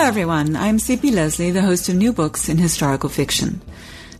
[0.00, 0.56] Hello, everyone.
[0.56, 1.10] I'm C.P.
[1.10, 3.60] Lesley, the host of New Books in Historical Fiction.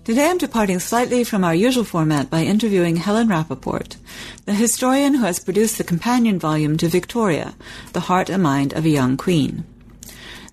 [0.05, 3.97] Today I'm departing slightly from our usual format by interviewing Helen Rappaport,
[4.45, 7.55] the historian who has produced the companion volume to Victoria,
[7.95, 9.65] The Heart and Mind of a Young Queen.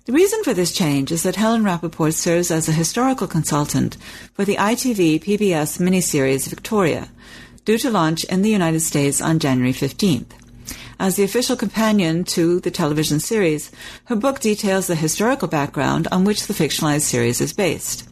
[0.06, 3.98] The reason for this change is that Helen Rappaport serves as a historical consultant
[4.32, 7.10] for the ITV PBS miniseries Victoria,
[7.66, 10.47] due to launch in the United States on January 15th.
[11.00, 13.70] As the official companion to the television series,
[14.06, 18.08] her book details the historical background on which the fictionalized series is based.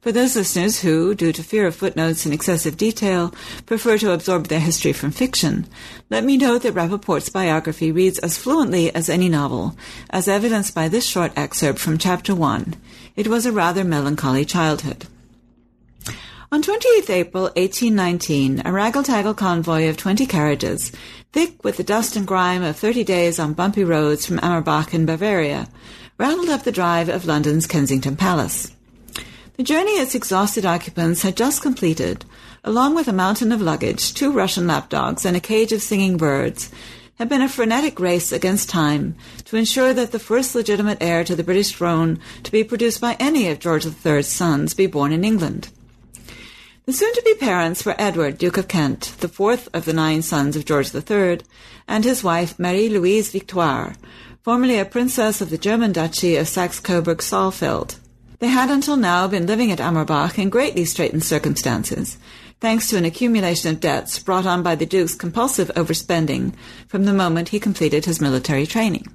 [0.00, 3.34] For those listeners who, due to fear of footnotes and excessive detail,
[3.66, 5.66] prefer to absorb their history from fiction,
[6.08, 9.76] let me note that Rappaport's biography reads as fluently as any novel,
[10.08, 12.74] as evidenced by this short excerpt from Chapter 1.
[13.16, 15.06] It was a rather melancholy childhood.
[16.54, 20.92] On 28th April 1819, a raggle-taggle convoy of 20 carriages,
[21.32, 25.04] thick with the dust and grime of 30 days on bumpy roads from Amorbach in
[25.04, 25.66] Bavaria,
[26.16, 28.70] rattled up the drive of London's Kensington Palace.
[29.56, 32.24] The journey its exhausted occupants had just completed,
[32.62, 36.70] along with a mountain of luggage, two Russian lapdogs, and a cage of singing birds,
[37.16, 39.16] had been a frenetic race against time
[39.46, 43.16] to ensure that the first legitimate heir to the British throne to be produced by
[43.18, 45.68] any of George III's sons be born in England.
[46.86, 50.66] The soon-to-be parents were Edward, Duke of Kent, the fourth of the nine sons of
[50.66, 51.40] George III,
[51.88, 53.94] and his wife Marie-Louise Victoire,
[54.42, 57.96] formerly a princess of the German duchy of Saxe-Coburg-Saalfeld.
[58.38, 62.18] They had until now been living at Amorbach in greatly straitened circumstances,
[62.60, 66.52] thanks to an accumulation of debts brought on by the Duke's compulsive overspending
[66.86, 69.08] from the moment he completed his military training.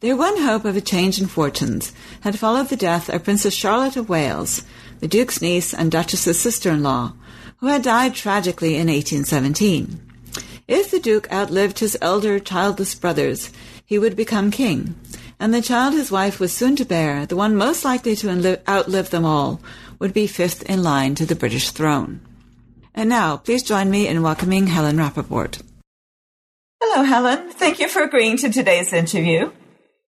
[0.00, 3.96] Their one hope of a change in fortunes had followed the death of Princess Charlotte
[3.96, 4.62] of Wales,
[5.00, 7.12] the Duke's niece and Duchess's sister-in-law,
[7.58, 10.00] who had died tragically in 1817.
[10.66, 13.50] If the Duke outlived his elder childless brothers,
[13.84, 14.94] he would become king,
[15.38, 19.10] and the child his wife was soon to bear, the one most likely to outlive
[19.10, 19.60] them all,
[19.98, 22.22] would be fifth in line to the British throne.
[22.94, 25.60] And now, please join me in welcoming Helen Rappaport.
[26.82, 27.50] Hello, Helen.
[27.50, 29.50] Thank you for agreeing to today's interview.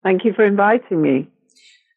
[0.03, 1.27] Thank you for inviting me.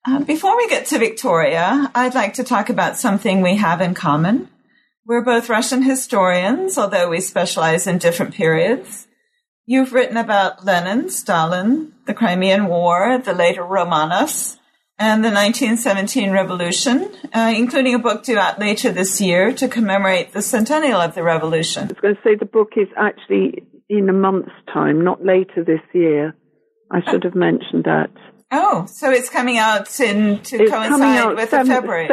[0.06, 3.94] Uh, before we get to Victoria, I'd like to talk about something we have in
[3.94, 4.48] common.
[5.06, 9.06] We're both Russian historians, although we specialize in different periods.
[9.66, 14.58] You've written about Lenin, Stalin, the Crimean War, the later Romanovs,
[14.98, 20.32] and the 1917 revolution, uh, including a book due out later this year to commemorate
[20.32, 21.84] the centennial of the revolution.
[21.84, 25.64] I was going to say the book is actually in a month's time, not later
[25.64, 26.34] this year.
[26.94, 28.10] I should have mentioned that.
[28.52, 32.08] Oh, so it's coming out in to it's coincide with February.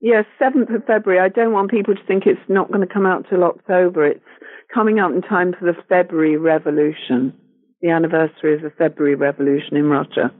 [0.00, 1.20] Yes, seventh of February.
[1.20, 4.06] I don't want people to think it's not going to come out till October.
[4.06, 4.24] It's
[4.72, 7.34] coming out in time for the February Revolution,
[7.82, 10.32] the anniversary of the February Revolution in Russia.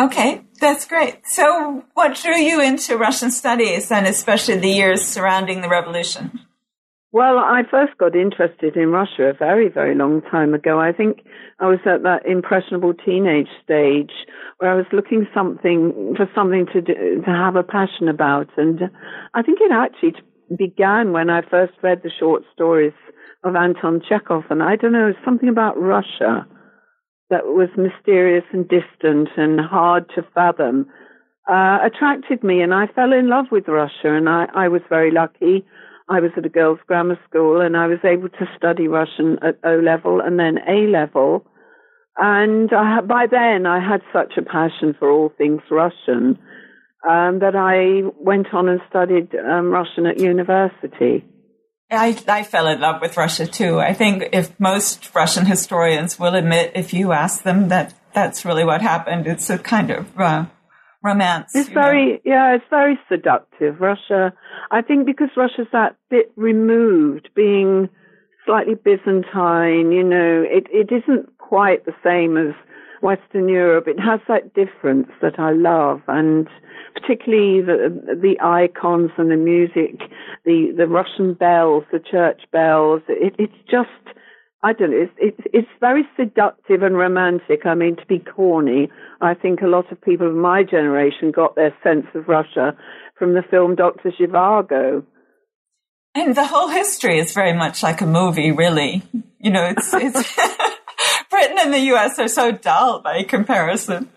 [0.00, 1.18] Okay, that's great.
[1.26, 6.40] So, what drew you into Russian studies, and especially the years surrounding the revolution?
[7.10, 10.78] Well, I first got interested in Russia a very, very long time ago.
[10.78, 11.20] I think
[11.58, 14.12] I was at that impressionable teenage stage
[14.58, 18.80] where I was looking something for something to do, to have a passion about, and
[19.32, 20.16] I think it actually
[20.58, 22.92] began when I first read the short stories
[23.42, 26.46] of Anton Chekhov, and I don't know something about Russia
[27.30, 30.86] that was mysterious and distant and hard to fathom.
[31.48, 35.10] Uh, attracted me, and I fell in love with Russia, and I, I was very
[35.10, 35.64] lucky.
[36.10, 39.58] I was at a girls' grammar school and I was able to study Russian at
[39.64, 41.44] O level and then A level.
[42.16, 46.38] And I, by then I had such a passion for all things Russian
[47.08, 51.24] um, that I went on and studied um, Russian at university.
[51.90, 53.78] I, I fell in love with Russia too.
[53.80, 58.64] I think if most Russian historians will admit, if you ask them that that's really
[58.64, 60.46] what happened, it's a kind of uh,
[61.02, 61.54] romance.
[61.54, 62.18] It's very, know.
[62.24, 63.80] yeah, it's very seductive.
[63.80, 64.32] Russia,
[64.70, 67.88] I think because Russia's that bit removed, being
[68.44, 72.54] slightly Byzantine, you know, it, it isn't quite the same as
[73.02, 73.86] Western Europe.
[73.86, 76.48] It has that difference that I love, and
[76.94, 80.00] particularly the the icons and the music,
[80.44, 83.02] the the Russian bells, the church bells.
[83.08, 84.16] It, it's just
[84.62, 84.96] I don't know.
[84.96, 87.64] It's, it's, it's very seductive and romantic.
[87.64, 88.88] I mean, to be corny,
[89.20, 92.76] I think a lot of people of my generation got their sense of Russia
[93.16, 95.04] from the film Doctor Zhivago.
[96.14, 99.02] And the whole history is very much like a movie, really.
[99.38, 100.36] You know, it's, it's
[101.30, 104.10] Britain and the US are so dull by comparison.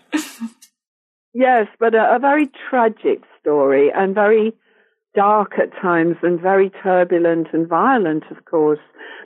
[1.32, 4.54] yes, but a, a very tragic story and very
[5.14, 8.80] dark at times and very turbulent and violent, of course.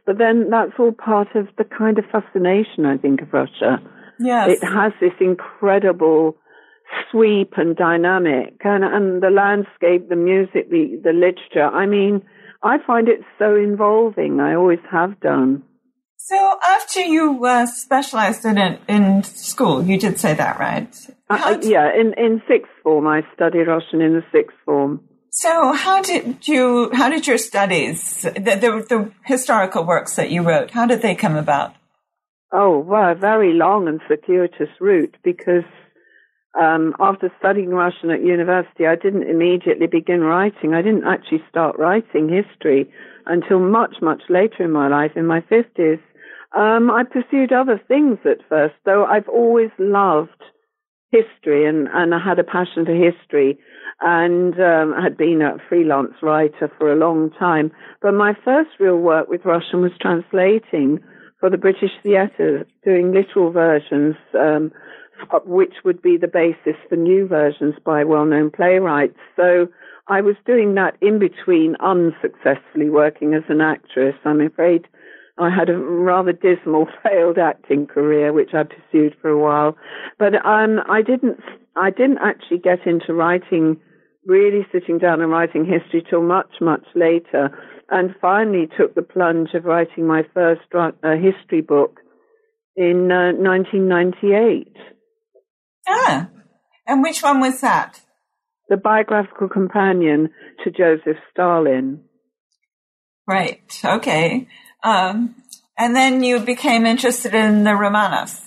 [0.04, 3.78] But then that's all part of the kind of fascination, I think, of Russia.
[4.18, 4.58] Yes.
[4.62, 6.36] It has this incredible
[7.10, 11.66] sweep and dynamic and, and the landscape, the music, the, the literature.
[11.66, 12.22] I mean,
[12.62, 14.40] I find it so involving.
[14.40, 15.62] I always have done.
[16.18, 20.92] So after you uh, specialized in it in school, you did say that, right?
[21.30, 25.02] Uh, yeah, in, in sixth form, I studied Russian in the sixth form.
[25.38, 26.88] So, how did you?
[26.94, 31.14] How did your studies, the, the, the historical works that you wrote, how did they
[31.14, 31.74] come about?
[32.52, 35.68] Oh, well, a very long and circuitous route because
[36.58, 40.72] um, after studying Russian at university, I didn't immediately begin writing.
[40.72, 42.90] I didn't actually start writing history
[43.26, 46.00] until much, much later in my life, in my 50s.
[46.56, 50.30] Um, I pursued other things at first, though I've always loved
[51.18, 53.58] history and, and I had a passion for history
[54.00, 57.72] and um, had been a freelance writer for a long time.
[58.02, 61.00] But my first real work with Russian was translating
[61.40, 64.72] for the British Theatre, doing literal versions, um,
[65.44, 69.18] which would be the basis for new versions by well-known playwrights.
[69.34, 69.68] So
[70.08, 74.14] I was doing that in between unsuccessfully working as an actress.
[74.24, 74.86] I'm afraid
[75.38, 79.76] I had a rather dismal failed acting career, which I pursued for a while.
[80.18, 81.40] But um, I didn't,
[81.76, 83.76] I didn't actually get into writing,
[84.24, 87.50] really sitting down and writing history till much, much later,
[87.90, 92.00] and finally took the plunge of writing my first uh, history book
[92.74, 94.74] in uh, 1998.
[95.88, 96.28] Ah,
[96.86, 98.00] and which one was that?
[98.68, 100.30] The biographical companion
[100.64, 102.02] to Joseph Stalin.
[103.28, 103.80] Right.
[103.84, 104.48] Okay.
[104.82, 105.34] Um,
[105.78, 108.42] and then you became interested in the Romanovs.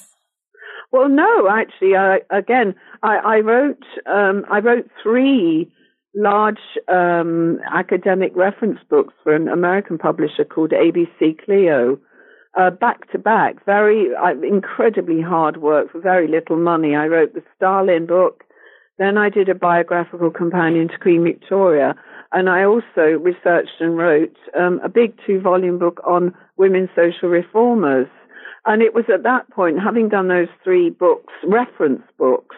[0.91, 5.71] Well, no, actually, I, again, I, I wrote um, I wrote three
[6.15, 6.57] large
[6.91, 11.99] um, academic reference books for an American publisher called ABC Clio,
[12.59, 13.63] uh, back to back.
[13.65, 16.95] Very uh, incredibly hard work for very little money.
[16.95, 18.43] I wrote the Stalin book,
[18.97, 21.95] then I did a biographical companion to Queen Victoria,
[22.31, 27.29] and I also researched and wrote um, a big two volume book on women social
[27.29, 28.07] reformers.
[28.65, 32.55] And it was at that point, having done those three books, reference books,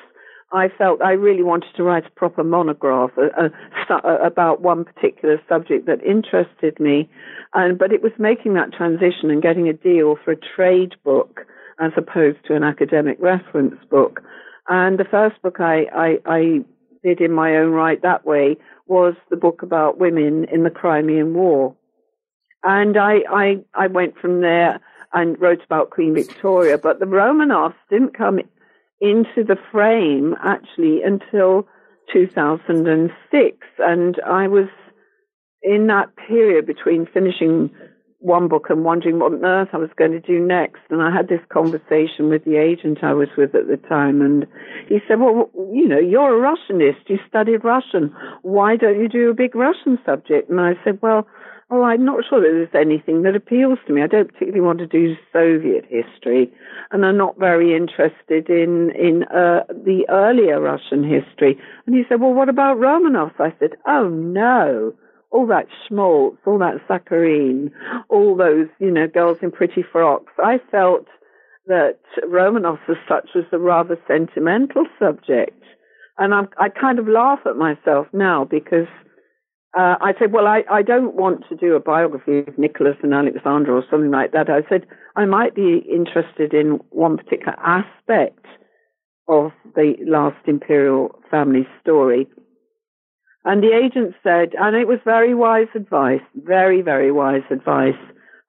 [0.54, 3.50] I felt I really wanted to write a proper monograph uh,
[3.90, 7.10] uh, about one particular subject that interested me.
[7.54, 11.42] And, but it was making that transition and getting a deal for a trade book
[11.80, 14.22] as opposed to an academic reference book.
[14.68, 16.60] And the first book I, I, I
[17.04, 18.58] did in my own right that way
[18.88, 21.76] was the book about women in the Crimean War.
[22.64, 24.80] And I, I, I went from there
[25.14, 28.40] and wrote about Queen Victoria, but the Romanovs didn't come
[29.00, 31.68] into the frame actually until
[32.14, 33.58] 2006.
[33.80, 34.68] And I was
[35.64, 37.72] in that period between finishing
[38.22, 40.82] one book and wondering what on earth I was going to do next.
[40.90, 44.46] And I had this conversation with the agent I was with at the time, and
[44.88, 47.08] he said, "Well, you know, you're a Russianist.
[47.10, 48.16] You studied Russian.
[48.44, 51.28] Why don't you do a big Russian subject?" And I said, "Well."
[51.74, 54.02] Oh, I'm not sure that there's anything that appeals to me.
[54.02, 56.52] I don't particularly want to do Soviet history,
[56.92, 61.58] and I'm not very interested in in uh, the earlier Russian history.
[61.86, 64.94] And he said, "Well, what about Romanovs?" I said, "Oh no,
[65.32, 67.72] all that schmaltz, all that saccharine,
[68.10, 70.34] all those, you know, girls in pretty frocks.
[70.44, 71.08] I felt
[71.68, 75.64] that Romanovs as such was a rather sentimental subject.
[76.18, 78.88] And I'm, I kind of laugh at myself now because
[79.78, 83.14] uh, I said, well, I, I don't want to do a biography of Nicholas and
[83.14, 84.50] Alexandra or something like that.
[84.50, 84.86] I said,
[85.16, 88.46] I might be interested in one particular aspect
[89.30, 92.28] of the last imperial family story.
[93.44, 97.98] And the agent said, and it was very wise advice, very, very wise advice,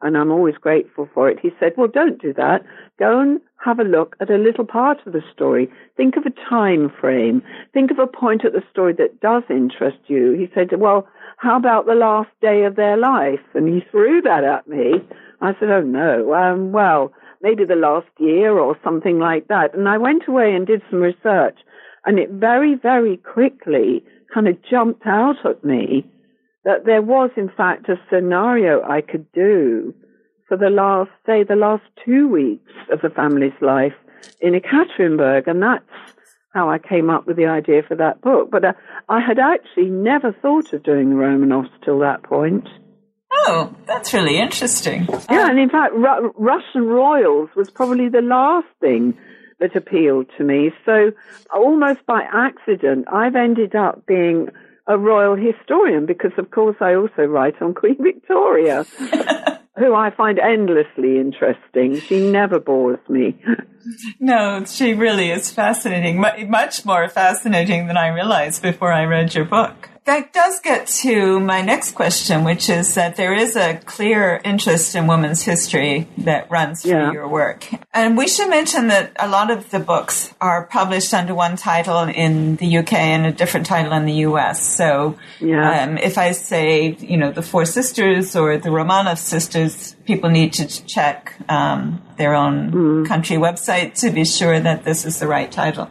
[0.03, 1.39] and I'm always grateful for it.
[1.41, 2.63] He said, well, don't do that.
[2.99, 5.71] Go and have a look at a little part of the story.
[5.97, 7.43] Think of a time frame.
[7.73, 10.33] Think of a point at the story that does interest you.
[10.33, 11.09] He said, well,
[11.39, 13.41] how about the last day of their life?
[13.55, 14.95] And he threw that at me.
[15.41, 19.75] I said, oh no, um, well, maybe the last year or something like that.
[19.75, 21.59] And I went away and did some research
[22.05, 26.05] and it very, very quickly kind of jumped out at me
[26.65, 29.95] that there was, in fact, a scenario I could do
[30.49, 33.95] for the last, say, the last two weeks of the family's life
[34.41, 35.85] in Ekaterinburg, and that's
[36.53, 38.51] how I came up with the idea for that book.
[38.51, 38.73] But uh,
[39.09, 42.69] I had actually never thought of doing the Romanovs till that point.
[43.33, 45.09] Oh, that's really interesting.
[45.31, 49.17] Yeah, and in fact, Ru- Russian royals was probably the last thing
[49.63, 50.73] that appealed to me.
[50.85, 51.13] So
[51.55, 54.49] almost by accident, I've ended up being
[54.87, 58.85] a royal historian because, of course, I also write on Queen Victoria.
[59.79, 61.99] who I find endlessly interesting.
[62.01, 63.37] She never bores me.
[64.21, 69.45] No, she really is fascinating, much more fascinating than I realized before I read your
[69.45, 74.41] book that does get to my next question, which is that there is a clear
[74.45, 77.69] interest in women's history that runs through your work.
[77.95, 82.01] And we should mention that a lot of the books are published under one title
[82.01, 84.67] in the UK and a different title in the US.
[84.77, 85.85] So yeah.
[85.85, 90.53] um, if I say, you know, the Four Sisters or the Romanov Sisters, people need
[90.55, 93.07] to check um, their own mm.
[93.07, 95.91] country website to be sure that this is the right title.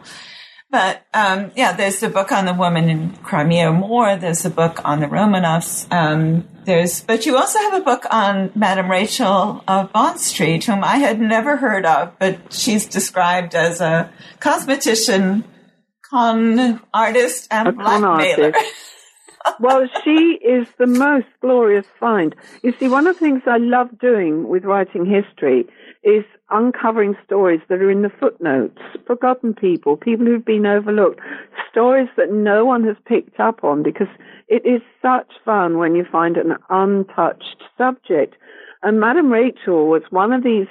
[0.72, 4.16] But um, yeah, there's the book on the woman in Crimea War.
[4.16, 5.86] There's a book on the Romanovs.
[5.92, 10.82] Um, there's, but you also have a book on Madame Rachel of Bond Street, whom
[10.82, 15.44] I had never heard of, but she's described as a cosmetician,
[16.08, 18.54] con artist, and a blackmailer.
[19.60, 22.34] well, she is the most glorious find.
[22.62, 25.66] You see, one of the things I love doing with writing history
[26.02, 31.20] is uncovering stories that are in the footnotes, forgotten people, people who've been overlooked,
[31.70, 34.08] stories that no one has picked up on because
[34.48, 38.34] it is such fun when you find an untouched subject.
[38.82, 40.66] And Madame Rachel was one of these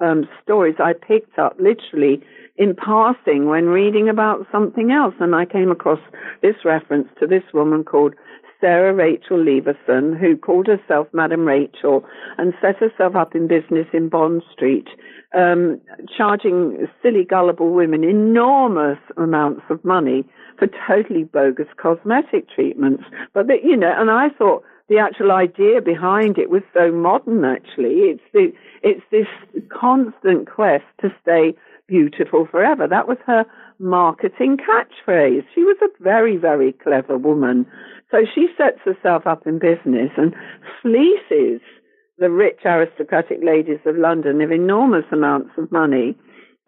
[0.00, 2.22] um, stories I picked up literally
[2.60, 5.14] in passing when reading about something else.
[5.18, 5.98] And I came across
[6.42, 8.14] this reference to this woman called
[8.60, 12.04] Sarah Rachel Leverson, who called herself Madame Rachel
[12.36, 14.88] and set herself up in business in Bond Street,
[15.34, 15.80] um,
[16.14, 20.22] charging silly, gullible women enormous amounts of money
[20.58, 23.04] for totally bogus cosmetic treatments.
[23.32, 28.10] But, you know, and I thought the actual idea behind it was so modern, actually.
[28.10, 28.52] It's, the,
[28.82, 29.28] it's this
[29.70, 31.54] constant quest to stay
[31.90, 32.86] beautiful forever.
[32.88, 33.44] That was her
[33.78, 35.44] marketing catchphrase.
[35.54, 37.66] She was a very, very clever woman
[38.10, 40.34] so she sets herself up in business and
[40.82, 41.60] fleeces
[42.18, 46.16] the rich aristocratic ladies of London of enormous amounts of money,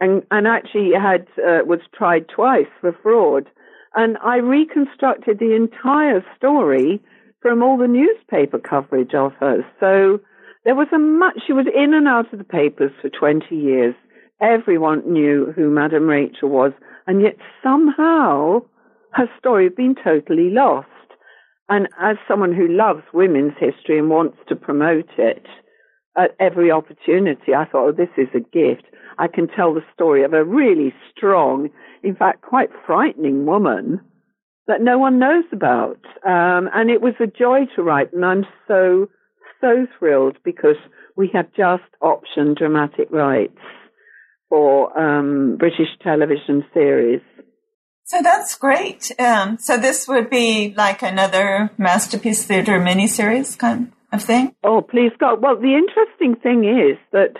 [0.00, 3.48] and and actually had uh, was tried twice for fraud.
[3.94, 7.00] And I reconstructed the entire story
[7.42, 9.66] from all the newspaper coverage of her.
[9.78, 10.20] So
[10.64, 11.40] there was a much.
[11.46, 13.94] She was in and out of the papers for twenty years.
[14.42, 16.72] Everyone knew who Madame Rachel was,
[17.06, 18.62] and yet somehow
[19.12, 20.88] her story had been totally lost.
[21.68, 25.46] And as someone who loves women's history and wants to promote it
[26.16, 28.84] at every opportunity, I thought, oh, this is a gift.
[29.18, 31.70] I can tell the story of a really strong,
[32.02, 34.00] in fact, quite frightening woman
[34.66, 36.00] that no one knows about.
[36.26, 39.08] Um, and it was a joy to write, and I'm so,
[39.60, 40.76] so thrilled because
[41.16, 43.58] we have just optioned dramatic rights
[44.52, 47.22] for um, British television series.
[48.04, 49.10] So that's great.
[49.18, 54.54] Um, so this would be like another masterpiece theater miniseries kind of thing.
[54.62, 55.40] Oh, please God!
[55.40, 57.32] Well, the interesting thing is that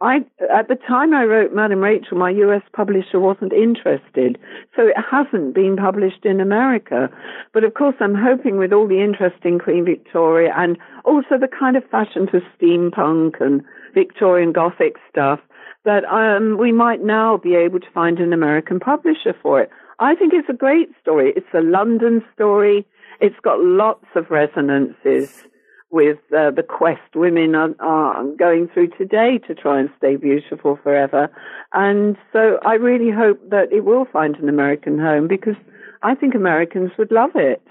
[0.00, 0.24] I,
[0.58, 2.62] at the time I wrote Madame Rachel, my U.S.
[2.74, 4.38] publisher wasn't interested,
[4.74, 7.10] so it hasn't been published in America.
[7.52, 11.48] But of course, I'm hoping with all the interest in Queen Victoria and also the
[11.60, 13.60] kind of fashion for steampunk and
[13.92, 15.40] Victorian Gothic stuff
[15.84, 19.70] that um, we might now be able to find an American publisher for it.
[19.98, 21.32] I think it's a great story.
[21.36, 22.86] It's a London story.
[23.20, 25.44] It's got lots of resonances
[25.90, 30.76] with uh, the quest women are, are, going through today to try and stay beautiful
[30.82, 31.28] forever.
[31.72, 35.54] And so I really hope that it will find an American home because
[36.02, 37.62] I think Americans would love it.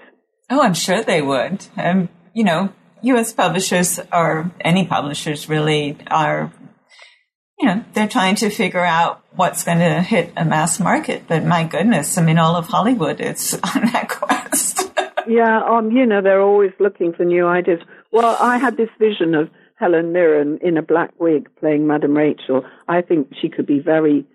[0.48, 1.66] Oh, I'm sure they would.
[1.76, 3.34] Um, you know, U.S.
[3.34, 6.50] publishers or any publishers really are
[7.58, 11.24] you know, they're trying to figure out what's going to hit a mass market.
[11.28, 14.90] But my goodness, I mean, all of Hollywood is on that quest.
[15.26, 17.80] yeah, um, you know, they're always looking for new ideas.
[18.10, 22.64] Well, I had this vision of Helen Mirren in a black wig playing Madame Rachel.
[22.88, 24.26] I think she could be very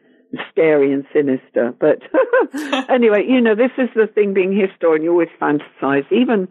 [0.52, 1.74] scary and sinister.
[1.80, 2.00] But
[2.90, 6.06] anyway, you know, this is the thing being historian, you always fantasize.
[6.12, 6.48] Even,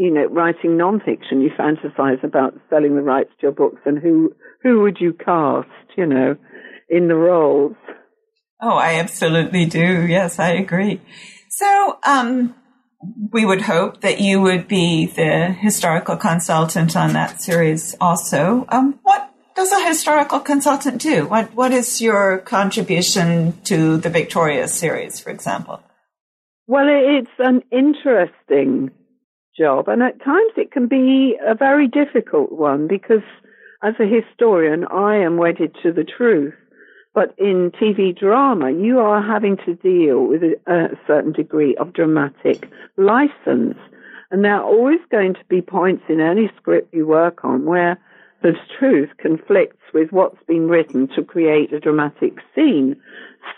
[0.00, 4.34] you know, writing nonfiction, you fantasize about selling the rights to your books and who
[4.62, 6.36] who would you cast, you know,
[6.88, 7.76] in the roles?
[8.62, 10.06] Oh, I absolutely do.
[10.06, 11.02] Yes, I agree.
[11.50, 12.54] So, um,
[13.30, 18.64] we would hope that you would be the historical consultant on that series also.
[18.70, 21.26] Um, what does a historical consultant do?
[21.26, 25.82] What What is your contribution to the Victoria series, for example?
[26.66, 28.92] Well, it's an interesting
[29.60, 33.22] job, and at times it can be a very difficult one because,
[33.82, 36.54] as a historian, I am wedded to the truth.
[37.12, 41.92] But in TV drama, you are having to deal with a, a certain degree of
[41.92, 43.78] dramatic license.
[44.30, 47.98] And there are always going to be points in any script you work on where
[48.42, 52.96] the truth conflicts with what's been written to create a dramatic scene.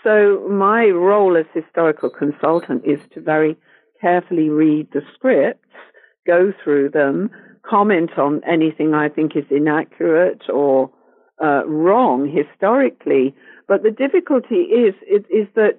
[0.03, 3.55] So my role as historical consultant is to very
[4.01, 5.59] carefully read the scripts,
[6.25, 7.29] go through them,
[7.67, 10.91] comment on anything I think is inaccurate or
[11.43, 13.35] uh, wrong historically.
[13.67, 15.77] But the difficulty is, is, is that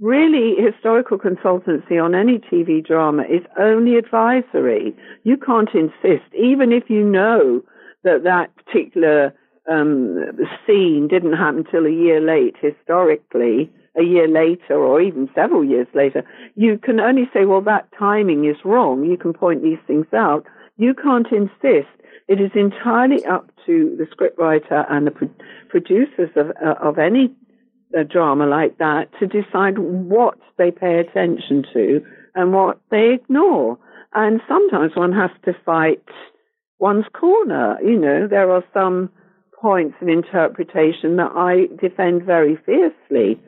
[0.00, 4.94] really historical consultancy on any TV drama is only advisory.
[5.24, 7.62] You can't insist, even if you know
[8.04, 9.34] that that particular
[9.70, 10.18] um,
[10.66, 15.86] scene didn't happen till a year late historically, a year later or even several years
[15.94, 16.24] later,
[16.54, 19.04] you can only say, well, that timing is wrong.
[19.04, 20.44] You can point these things out.
[20.76, 21.88] You can't insist.
[22.28, 25.30] It is entirely up to the scriptwriter and the pro-
[25.68, 27.34] producers of, uh, of any
[27.96, 32.00] uh, drama like that to decide what they pay attention to
[32.34, 33.78] and what they ignore.
[34.14, 36.02] And sometimes one has to fight
[36.78, 37.78] one's corner.
[37.82, 39.10] You know, there are some
[39.60, 43.40] points of interpretation that I defend very fiercely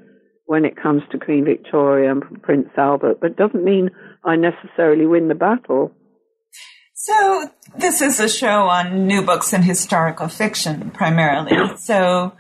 [0.48, 3.90] when it comes to Queen Victoria and Prince Albert, but doesn't mean
[4.24, 5.92] I necessarily win the battle.
[6.94, 11.76] So this is a show on new books and historical fiction primarily.
[11.76, 12.32] So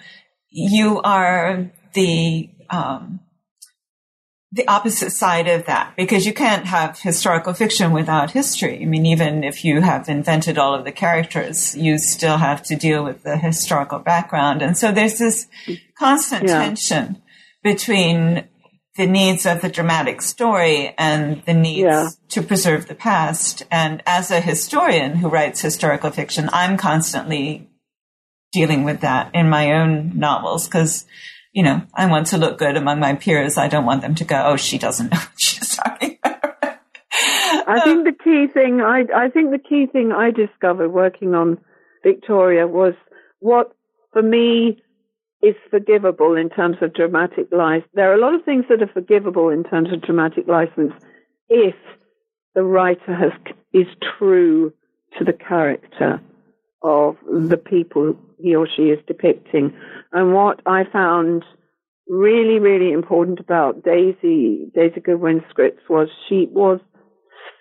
[0.48, 3.20] you are the um,
[4.52, 8.80] the opposite side of that because you can't have historical fiction without history.
[8.80, 12.74] I mean, even if you have invented all of the characters, you still have to
[12.74, 14.62] deal with the historical background.
[14.62, 15.46] And so there's this
[15.98, 16.64] constant yeah.
[16.64, 17.20] tension
[17.62, 18.48] between
[18.96, 22.08] the needs of the dramatic story and the needs yeah.
[22.30, 23.62] to preserve the past.
[23.70, 27.68] And as a historian who writes historical fiction, I'm constantly
[28.52, 31.06] dealing with that in my own novels because
[31.52, 33.58] you know, I want to look good among my peers.
[33.58, 36.78] I don't want them to go, oh, she doesn't know what she's talking about.
[37.66, 41.58] I think the key thing I, I think the key thing I discovered working on
[42.04, 42.94] Victoria was
[43.40, 43.74] what
[44.12, 44.82] for me
[45.42, 47.88] is forgivable in terms of dramatic license.
[47.94, 50.92] There are a lot of things that are forgivable in terms of dramatic license
[51.48, 51.74] if
[52.54, 53.32] the writer has
[53.72, 53.86] is
[54.18, 54.72] true
[55.18, 56.20] to the character
[56.82, 59.72] of the people he or she is depicting.
[60.12, 61.44] And what I found
[62.08, 66.80] really, really important about Daisy, Daisy Goodwin's scripts was she was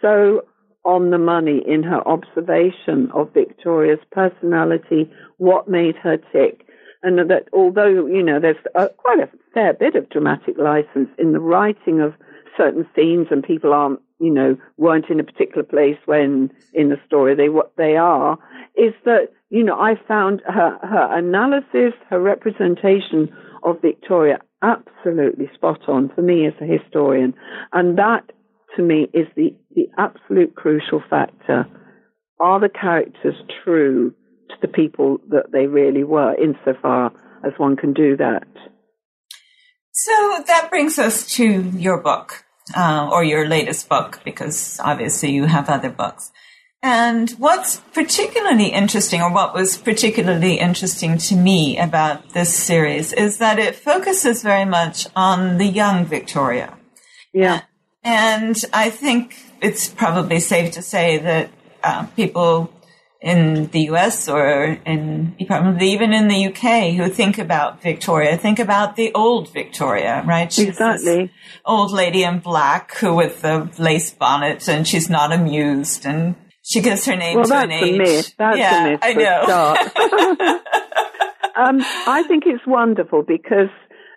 [0.01, 0.41] so
[0.85, 6.65] on the money in her observation of Victoria's personality, what made her tick.
[7.03, 11.31] And that although, you know, there's a, quite a fair bit of dramatic license in
[11.33, 12.13] the writing of
[12.57, 16.99] certain scenes and people aren't, you know, weren't in a particular place when in the
[17.05, 18.37] story they what they are,
[18.75, 23.29] is that, you know, I found her, her analysis, her representation
[23.63, 27.35] of Victoria absolutely spot on for me as a historian.
[27.73, 28.31] And that
[28.75, 31.67] to me is the, the absolute crucial factor.
[32.39, 34.13] Are the characters true
[34.49, 37.11] to the people that they really were, insofar
[37.45, 38.47] as one can do that?
[39.91, 45.45] So that brings us to your book, uh, or your latest book, because obviously you
[45.45, 46.31] have other books.
[46.83, 53.39] And what's particularly interesting, or what was particularly interesting to me about this series, is
[53.39, 56.77] that it focuses very much on the young Victoria.
[57.33, 57.61] Yeah.
[58.03, 61.49] And I think it's probably safe to say that
[61.83, 62.71] uh, people
[63.27, 68.57] in the US or in probably even in the UK who think about Victoria think
[68.57, 70.51] about the old Victoria, right?
[70.51, 71.31] She's exactly.
[71.65, 76.81] old lady in black who with the lace bonnet and she's not amused and she
[76.81, 77.97] gives her name well, to an age.
[77.97, 78.33] Myth.
[78.37, 78.99] That's yeah, a myth.
[79.03, 80.59] I know.
[81.55, 83.69] um, I think it's wonderful because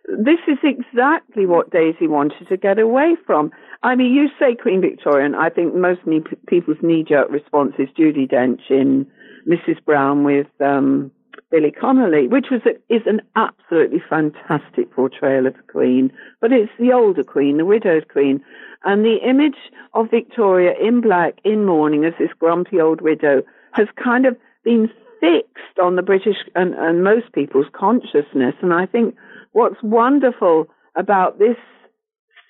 [0.07, 3.51] this is exactly what Daisy wanted to get away from.
[3.83, 7.89] I mean, you say Queen Victoria, and I think most knee, people's knee-jerk response is
[7.99, 9.07] Judi Dench in
[9.49, 9.83] Mrs.
[9.85, 11.11] Brown with um,
[11.51, 16.13] Billy Connolly, which was a, is an absolutely fantastic portrayal of the Queen.
[16.41, 18.45] But it's the older Queen, the widowed Queen,
[18.85, 19.59] and the image
[19.95, 24.91] of Victoria in black, in mourning, as this grumpy old widow, has kind of been
[25.21, 28.55] fixed on the British and, and most people's consciousness.
[28.61, 29.17] And I think
[29.53, 30.67] what's wonderful
[30.97, 31.57] about this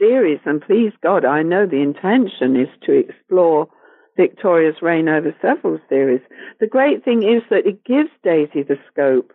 [0.01, 3.69] series, and please God, I know the intention is to explore
[4.17, 6.23] Victoria's reign over several series.
[6.59, 9.33] The great thing is that it gives Daisy the scope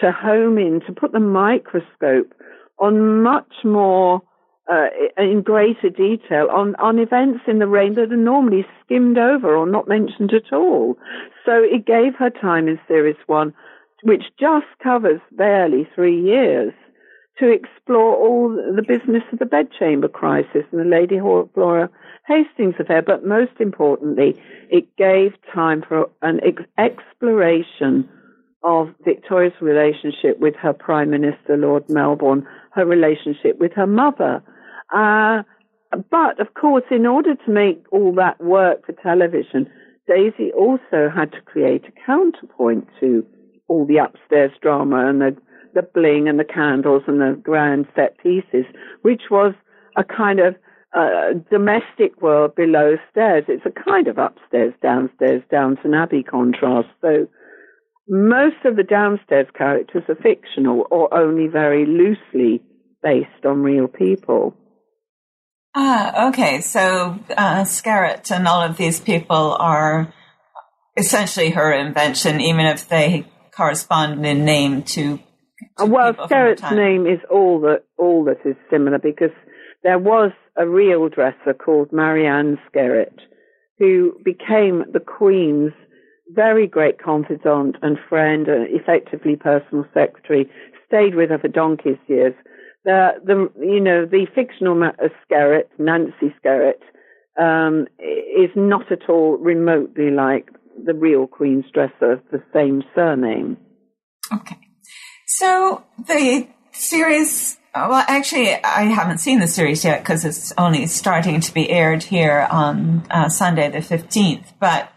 [0.00, 2.34] to home in, to put the microscope
[2.78, 4.22] on much more,
[4.70, 9.56] uh, in greater detail on, on events in the reign that are normally skimmed over
[9.56, 10.96] or not mentioned at all.
[11.44, 13.54] So it gave her time in series one,
[14.02, 16.72] which just covers barely three years
[17.38, 21.88] to explore all the business of the bedchamber crisis and the Lady Flora
[22.26, 23.02] Hastings affair.
[23.02, 28.08] But most importantly, it gave time for an ex- exploration
[28.64, 34.42] of Victoria's relationship with her Prime Minister, Lord Melbourne, her relationship with her mother.
[34.92, 35.42] Uh,
[36.10, 39.70] but of course, in order to make all that work for television,
[40.06, 43.24] Daisy also had to create a counterpoint to
[43.68, 45.36] all the upstairs drama and the
[45.78, 48.66] the bling and the candles and the grand set pieces,
[49.02, 49.54] which was
[49.96, 50.56] a kind of
[50.96, 53.44] uh, domestic world below stairs.
[53.46, 56.88] It's a kind of upstairs, downstairs, Downton Abbey contrast.
[57.00, 57.28] So
[58.08, 62.60] most of the downstairs characters are fictional or only very loosely
[63.00, 64.56] based on real people.
[65.76, 66.60] Ah, okay.
[66.60, 70.12] So uh, Skerrett and all of these people are
[70.96, 75.20] essentially her invention, even if they correspond in name to
[75.78, 79.30] well, Skerrett's name is all that all that is similar because
[79.82, 83.18] there was a real dresser called Marianne Skerrett
[83.78, 85.72] who became the Queen's
[86.30, 90.50] very great confidant and friend, and effectively personal secretary.
[90.86, 92.34] Stayed with her for donkey's years.
[92.84, 96.80] The, the you know the fictional Skerrett, Nancy Skerrett,
[97.38, 100.48] um, is not at all remotely like
[100.84, 103.56] the real Queen's dresser the same surname.
[104.32, 104.56] Okay.
[105.28, 111.40] So the series, well, actually, I haven't seen the series yet because it's only starting
[111.42, 114.54] to be aired here on uh, Sunday the 15th.
[114.58, 114.90] But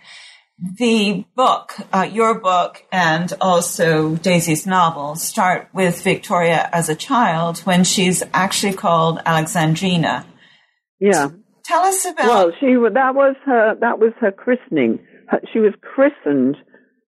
[0.78, 7.60] the book, uh, your book, and also Daisy's novel start with Victoria as a child
[7.60, 10.26] when she's actually called Alexandrina.
[11.02, 11.28] Yeah.
[11.65, 12.28] Tell us about.
[12.28, 15.00] Well, she that was her that was her christening.
[15.52, 16.56] She was christened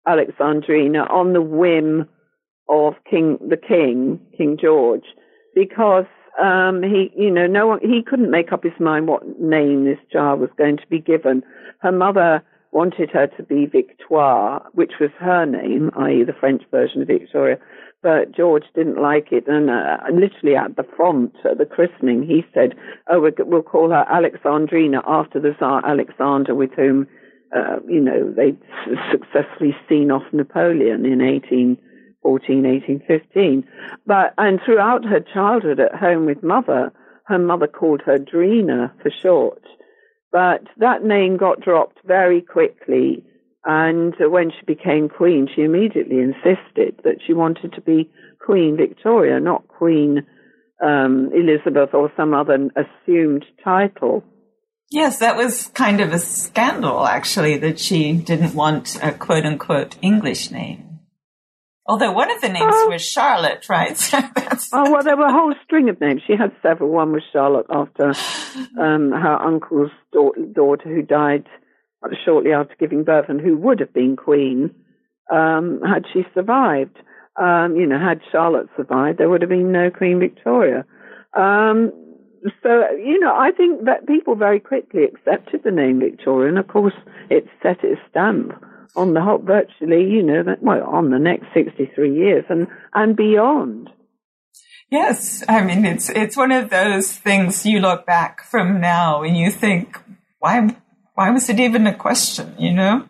[0.08, 2.08] Alexandrina on the whim
[2.70, 5.06] of King, the King, King George,
[5.56, 6.06] because
[6.42, 10.00] um, he, you know, no one, he couldn't make up his mind what name this
[10.12, 11.44] child was going to be given.
[11.80, 17.02] Her mother wanted her to be Victoire, which was her name, i.e., the French version
[17.02, 17.58] of Victoria.
[18.02, 22.44] But George didn't like it, and uh, literally at the font, at the christening, he
[22.54, 22.74] said,
[23.08, 27.08] "Oh, we'll call her Alexandrina after the Tsar Alexander, with whom,
[27.56, 28.58] uh, you know, they'd
[29.12, 31.78] successfully seen off Napoleon in 18."
[32.22, 33.64] 14, 18, 15.
[34.06, 36.92] But, and throughout her childhood at home with mother,
[37.26, 39.64] her mother called her Drina for short.
[40.32, 43.26] But that name got dropped very quickly.
[43.64, 48.10] And when she became queen, she immediately insisted that she wanted to be
[48.44, 50.26] Queen Victoria, not Queen
[50.84, 54.24] um, Elizabeth or some other assumed title.
[54.90, 59.96] Yes, that was kind of a scandal, actually, that she didn't want a quote unquote
[60.02, 60.91] English name.
[61.88, 63.98] Although one of the names uh, was Charlotte, right?
[64.14, 66.22] oh, well, there were a whole string of names.
[66.28, 66.90] She had several.
[66.90, 68.14] One was Charlotte after
[68.80, 71.48] um, her uncle's da- daughter who died
[72.24, 74.72] shortly after giving birth and who would have been queen
[75.32, 76.98] um, had she survived.
[77.42, 80.86] Um, you know, had Charlotte survived, there would have been no Queen Victoria.
[81.34, 81.92] Um,
[82.62, 86.68] so, you know, I think that people very quickly accepted the name Victoria, and of
[86.68, 86.94] course,
[87.30, 88.52] it set its stamp
[88.96, 93.16] on the whole, virtually, you know, that, well, on the next 63 years and, and
[93.16, 93.90] beyond.
[94.90, 95.44] Yes.
[95.48, 99.50] I mean, it's, it's one of those things you look back from now and you
[99.50, 99.98] think,
[100.40, 100.76] why,
[101.14, 103.08] why was it even a question, you know?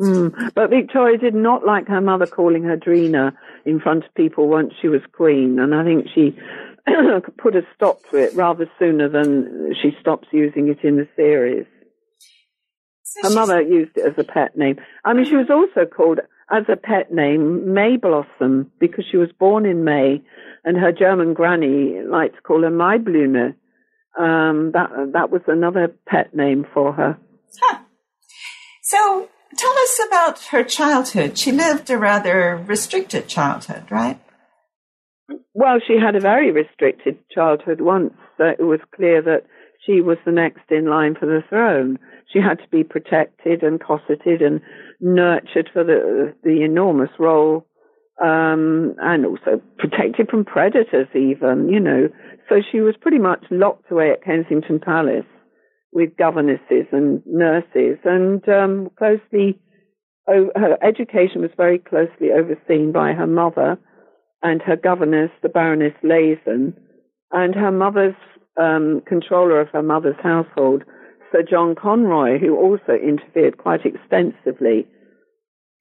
[0.00, 0.52] Mm.
[0.54, 3.32] But Victoria did not like her mother calling her Drina
[3.64, 6.36] in front of people once she was queen, and I think she
[7.38, 11.66] put a stop to it rather sooner than she stops using it in the series.
[13.22, 14.76] Her mother used it as a pet name.
[15.04, 19.30] I mean, she was also called as a pet name May Blossom because she was
[19.38, 20.22] born in May,
[20.64, 23.54] and her German granny liked to call her Maiblume.
[24.18, 27.18] Um, that that was another pet name for her.
[27.60, 27.78] Huh.
[28.82, 31.36] So, tell us about her childhood.
[31.36, 34.20] She lived a rather restricted childhood, right?
[35.54, 37.80] Well, she had a very restricted childhood.
[37.80, 39.46] Once uh, it was clear that
[39.84, 41.98] she was the next in line for the throne.
[42.32, 44.60] She had to be protected and cosseted and
[45.00, 47.66] nurtured for the the enormous role,
[48.22, 51.08] um, and also protected from predators.
[51.14, 52.08] Even you know,
[52.48, 55.24] so she was pretty much locked away at Kensington Palace
[55.92, 59.58] with governesses and nurses, and um, closely.
[60.28, 63.78] Oh, her education was very closely overseen by her mother
[64.42, 66.74] and her governess, the Baroness Lehzen,
[67.30, 68.14] and her mother's
[68.56, 70.84] um, controller of her mother's household,
[71.32, 74.86] Sir John Conroy, who also interfered quite extensively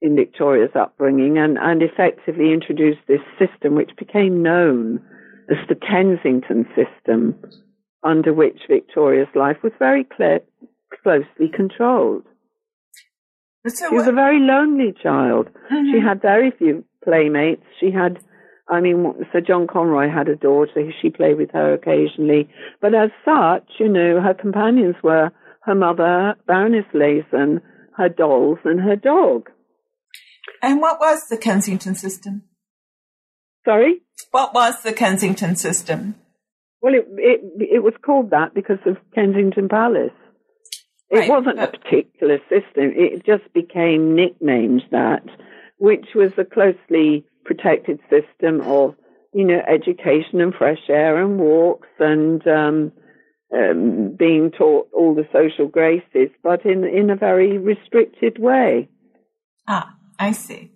[0.01, 5.01] in Victoria's upbringing and, and effectively introduced this system which became known
[5.49, 7.35] as the Kensington system,
[8.03, 10.41] under which Victoria's life was very clear,
[11.03, 12.23] closely controlled.
[13.67, 15.49] So she was a very lonely child.
[15.71, 15.91] Mm-hmm.
[15.91, 17.63] She had very few playmates.
[17.79, 18.19] She had,
[18.67, 20.91] I mean, Sir John Conroy had a daughter.
[21.01, 22.49] She played with her occasionally.
[22.81, 27.61] But as such, you know, her companions were her mother, Baroness Lehzen,
[27.97, 29.49] her dolls, and her dog.
[30.61, 32.43] And what was the Kensington system?
[33.65, 34.01] Sorry?
[34.31, 36.15] What was the Kensington system?
[36.81, 37.41] Well, it, it,
[37.75, 40.11] it was called that because of Kensington Palace.
[41.09, 42.93] It Right, wasn't a particular system.
[42.95, 45.23] It just became nicknamed that,
[45.77, 48.95] which was a closely protected system of,
[49.33, 52.91] you know, education and fresh air and walks and um,
[53.53, 58.89] um, being taught all the social graces, but in in a very restricted way.
[59.67, 60.71] Ah, I see.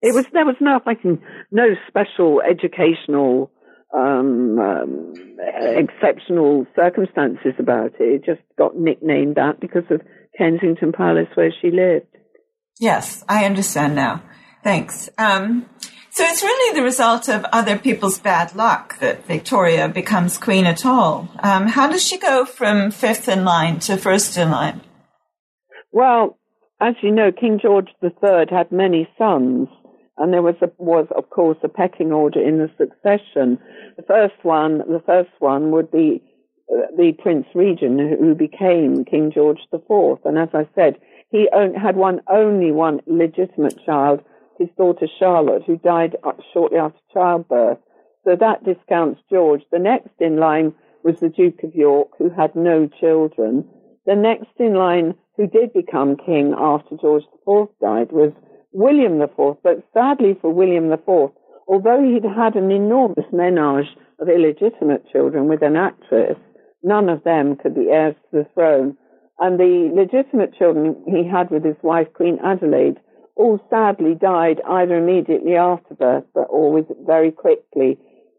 [0.00, 3.52] It was there was no nothing, no special educational,
[3.94, 5.14] um, um,
[5.76, 8.02] exceptional circumstances about it.
[8.02, 10.00] It just got nicknamed that because of
[10.36, 12.06] Kensington Palace where she lived.
[12.80, 14.22] Yes, I understand now.
[14.62, 15.08] Thanks.
[15.18, 15.66] Um,
[16.10, 20.84] so it's really the result of other people's bad luck that Victoria becomes queen at
[20.84, 21.28] all.
[21.40, 24.82] Um, how does she go from fifth in line to first in line?
[25.90, 26.38] Well,
[26.80, 29.68] as you know, King George III had many sons,
[30.18, 33.58] and there was, a, was of course, a pecking order in the succession.
[33.96, 36.22] The first one, the first one would be
[36.70, 40.18] uh, the Prince Regent, who became King George IV.
[40.24, 40.96] And as I said,
[41.30, 44.20] he had one only one legitimate child,
[44.62, 47.78] his daughter Charlotte, who died uh, shortly after childbirth.
[48.24, 49.62] So that discounts George.
[49.70, 53.68] The next in line was the Duke of York, who had no children.
[54.06, 58.32] The next in line, who did become king after George IV died, was
[58.72, 59.56] William IV.
[59.62, 61.30] But sadly for William IV,
[61.68, 66.38] although he'd had an enormous menage of illegitimate children with an actress,
[66.82, 68.96] none of them could be heirs to the throne.
[69.40, 73.00] And the legitimate children he had with his wife, Queen Adelaide,
[73.36, 77.98] all sadly died either immediately after birth but with very quickly.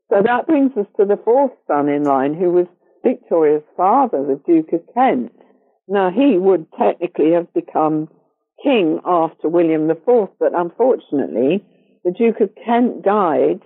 [0.09, 2.67] So that brings us to the fourth son in line, who was
[3.03, 5.33] Victoria's father, the Duke of Kent.
[5.87, 8.09] Now he would technically have become
[8.63, 11.65] king after William IV, but unfortunately,
[12.03, 13.61] the Duke of Kent died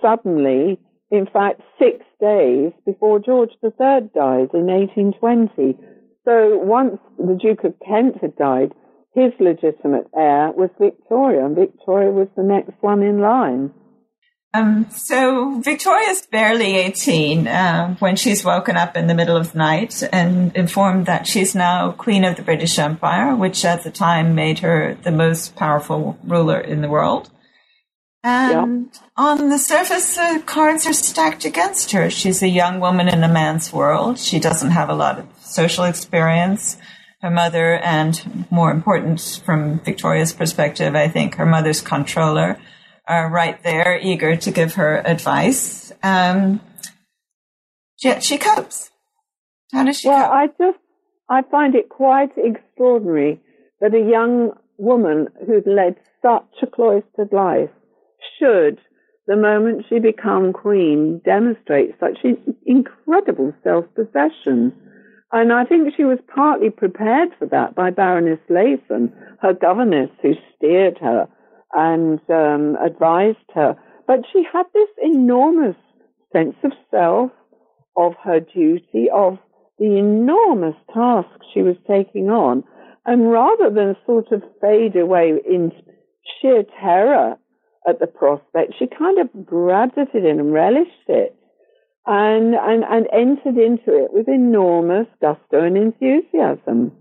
[0.00, 0.78] suddenly,
[1.10, 5.76] in fact, six days before George III died in 1820.
[6.24, 8.72] So once the Duke of Kent had died,
[9.14, 13.72] his legitimate heir was Victoria, and Victoria was the next one in line.
[14.52, 19.58] Um, so Victoria's barely 18 uh, when she's woken up in the middle of the
[19.58, 24.34] night and informed that she's now Queen of the British Empire, which at the time
[24.34, 27.30] made her the most powerful ruler in the world.
[28.24, 32.10] And on the surface, the cards are stacked against her.
[32.10, 34.18] She's a young woman in a man's world.
[34.18, 36.76] She doesn't have a lot of social experience.
[37.22, 42.58] Her mother, and more important from Victoria's perspective, I think her mother's controller,
[43.06, 45.92] are right there, eager to give her advice.
[46.02, 46.60] Um,
[48.02, 48.90] yet she copes.
[49.72, 50.32] How does she Well, cope?
[50.32, 50.78] I just
[51.28, 53.40] I find it quite extraordinary
[53.80, 57.70] that a young woman who'd led such a cloistered life
[58.38, 58.78] should,
[59.26, 62.18] the moment she become queen, demonstrate such
[62.64, 64.72] incredible self-possession.
[65.32, 70.32] And I think she was partly prepared for that by Baroness Lehzen, her governess, who
[70.56, 71.28] steered her
[71.72, 73.76] and um, advised her.
[74.08, 75.76] But she had this enormous
[76.32, 77.30] sense of self,
[77.96, 79.38] of her duty, of
[79.78, 82.64] the enormous task she was taking on.
[83.06, 85.70] And rather than sort of fade away in
[86.40, 87.36] sheer terror
[87.88, 91.36] at the prospect, she kind of grabbed at it and relished it
[92.06, 96.92] and, and, and entered into it with enormous gusto and enthusiasm.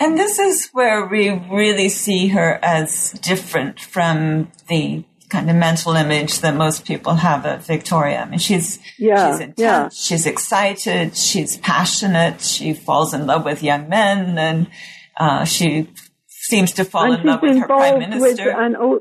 [0.00, 5.94] And this is where we really see her as different from the kind of mental
[5.94, 8.20] image that most people have of Victoria.
[8.20, 9.88] I mean, she's, Yeah, she's intense, yeah.
[9.90, 14.66] she's excited, she's passionate, she falls in love with young men, and
[15.18, 15.88] uh, she
[16.26, 18.50] seems to fall and in love with her prime involved with, minister.
[18.50, 19.00] and al-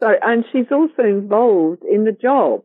[0.00, 2.62] sorry, and she's also involved in the job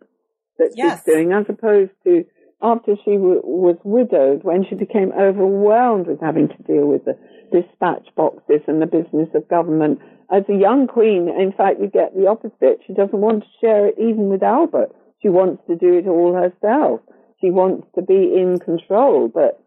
[0.59, 1.03] that Yes.
[1.03, 2.23] she's doing, as opposed to
[2.61, 7.15] after she w- was widowed, when she became overwhelmed with having to deal with the
[7.51, 9.99] dispatch boxes and the business of government.
[10.29, 12.81] As a young queen, in fact, you get the opposite.
[12.85, 14.91] She doesn't want to share it even with Albert.
[15.21, 17.01] She wants to do it all herself.
[17.41, 19.29] She wants to be in control.
[19.29, 19.59] But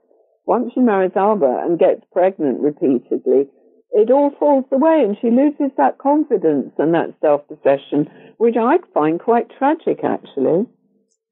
[0.47, 3.49] once she marries Albert and gets pregnant repeatedly,
[3.93, 9.19] it all falls away and she loses that confidence and that self-possession, which I find
[9.19, 10.67] quite tragic, actually.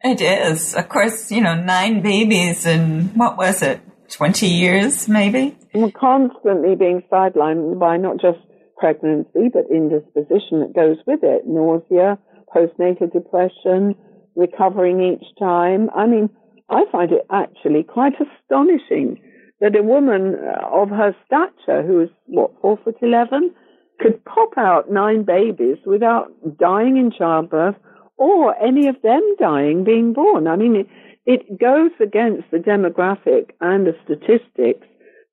[0.02, 0.74] It is.
[0.74, 5.56] Of course, you know, nine babies in, what was it, 20 years, maybe?
[5.74, 8.38] We're constantly being sidelined by not just
[8.78, 11.46] pregnancy, but indisposition that goes with it.
[11.46, 12.18] Nausea,
[12.54, 13.94] postnatal depression,
[14.34, 15.90] recovering each time.
[15.94, 16.30] I mean,
[16.70, 19.20] I find it actually quite astonishing
[19.60, 20.34] that a woman
[20.72, 23.54] of her stature, who is, what, four foot eleven,
[24.00, 27.76] could pop out nine babies without dying in childbirth
[28.20, 30.46] or any of them dying being born.
[30.46, 30.86] I mean, it,
[31.24, 34.86] it goes against the demographic and the statistics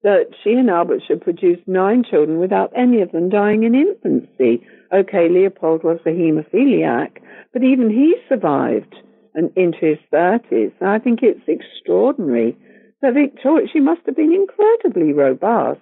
[0.04, 4.65] that she and Albert should produce nine children without any of them dying in infancy.
[4.93, 7.17] Okay, Leopold was a haemophiliac,
[7.52, 8.95] but even he survived
[9.36, 10.71] and into his thirties.
[10.80, 12.58] I think it's extraordinary.
[13.02, 15.82] So Victoria, she must have been incredibly robust.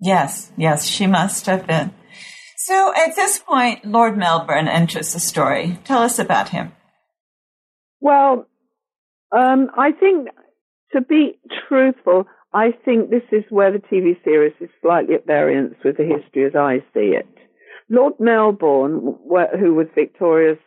[0.00, 1.92] Yes, yes, she must have been.
[2.60, 5.78] So at this point, Lord Melbourne enters the story.
[5.84, 6.72] Tell us about him.
[8.00, 8.46] Well,
[9.30, 10.28] um, I think,
[10.92, 15.76] to be truthful, I think this is where the TV series is slightly at variance
[15.84, 17.28] with the history as I see it.
[17.88, 19.16] Lord Melbourne,
[19.60, 20.58] who was Victoria's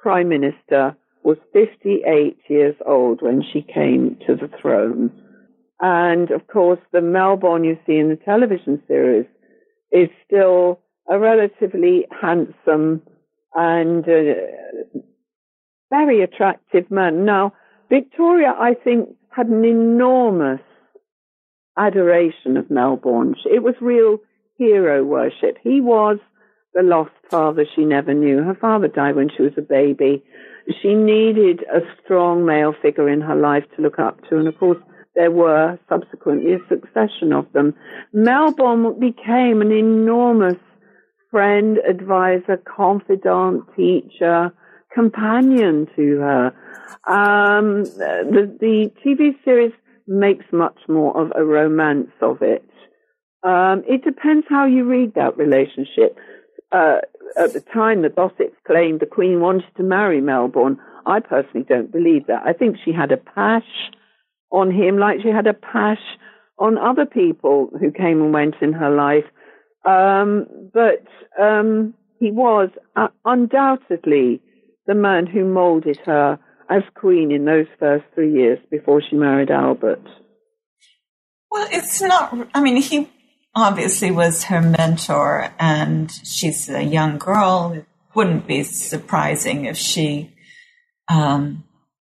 [0.00, 5.10] Prime Minister, was 58 years old when she came to the throne.
[5.78, 9.26] And of course, the Melbourne you see in the television series
[9.92, 13.02] is still a relatively handsome
[13.54, 15.00] and uh,
[15.90, 17.24] very attractive man.
[17.24, 17.52] Now,
[17.88, 20.60] Victoria, I think, had an enormous
[21.76, 23.34] adoration of Melbourne.
[23.44, 24.18] It was real
[24.56, 25.58] hero worship.
[25.62, 26.18] He was
[26.72, 28.42] the lost father she never knew.
[28.42, 30.24] Her father died when she was a baby.
[30.82, 34.58] She needed a strong male figure in her life to look up to, and of
[34.58, 34.78] course,
[35.14, 37.74] there were subsequently a succession of them.
[38.12, 40.56] Melbourne became an enormous
[41.34, 44.52] friend, advisor, confidant, teacher,
[44.94, 46.46] companion to her.
[47.08, 49.72] Um, the, the TV series
[50.06, 52.64] makes much more of a romance of it.
[53.42, 56.16] Um, it depends how you read that relationship.
[56.70, 56.98] Uh,
[57.36, 60.78] at the time, the gossips claimed the Queen wanted to marry Melbourne.
[61.04, 62.42] I personally don't believe that.
[62.46, 63.66] I think she had a pash
[64.52, 65.98] on him like she had a pash
[66.60, 69.24] on other people who came and went in her life.
[69.84, 71.04] Um, but
[71.40, 74.40] um, he was uh, undoubtedly
[74.86, 76.38] the man who molded her
[76.70, 80.02] as queen in those first three years before she married Albert.
[81.50, 83.08] Well, it's not, I mean, he
[83.54, 87.72] obviously was her mentor, and she's a young girl.
[87.76, 90.34] It wouldn't be surprising if she,
[91.08, 91.64] um,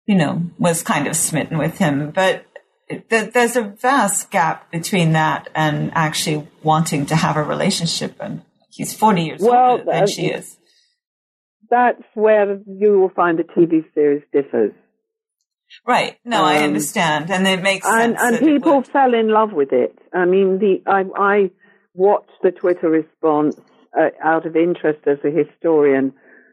[0.07, 2.11] you know, was kind of smitten with him.
[2.11, 2.47] But
[3.09, 8.17] there's a vast gap between that and actually wanting to have a relationship.
[8.21, 10.59] And he's 40 years well, older than uh, she is.
[11.71, 14.73] That's where you will find the TV series differs.
[15.87, 16.19] Right.
[16.25, 18.19] No, um, I understand, and it makes sense.
[18.21, 19.99] And, and people fell in love with it.
[20.13, 21.51] I mean, the I, I
[21.95, 23.57] watched the Twitter response
[23.99, 26.13] uh, out of interest as a historian,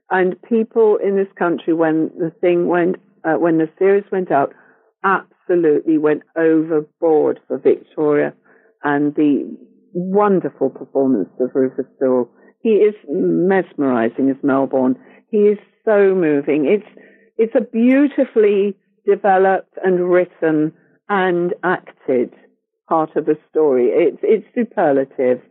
[0.09, 4.53] and people in this country, when the thing went, uh, when the series went out,
[5.03, 8.33] absolutely went overboard for Victoria
[8.83, 9.57] and the
[9.93, 12.29] wonderful performance of Rufus Sewell.
[12.61, 14.97] He is mesmerizing as Melbourne.
[15.29, 16.65] He is so moving.
[16.65, 16.87] It's
[17.37, 20.73] it's a beautifully developed and written
[21.09, 22.33] and acted
[22.87, 23.87] part of the story.
[23.87, 25.41] It's it's superlative.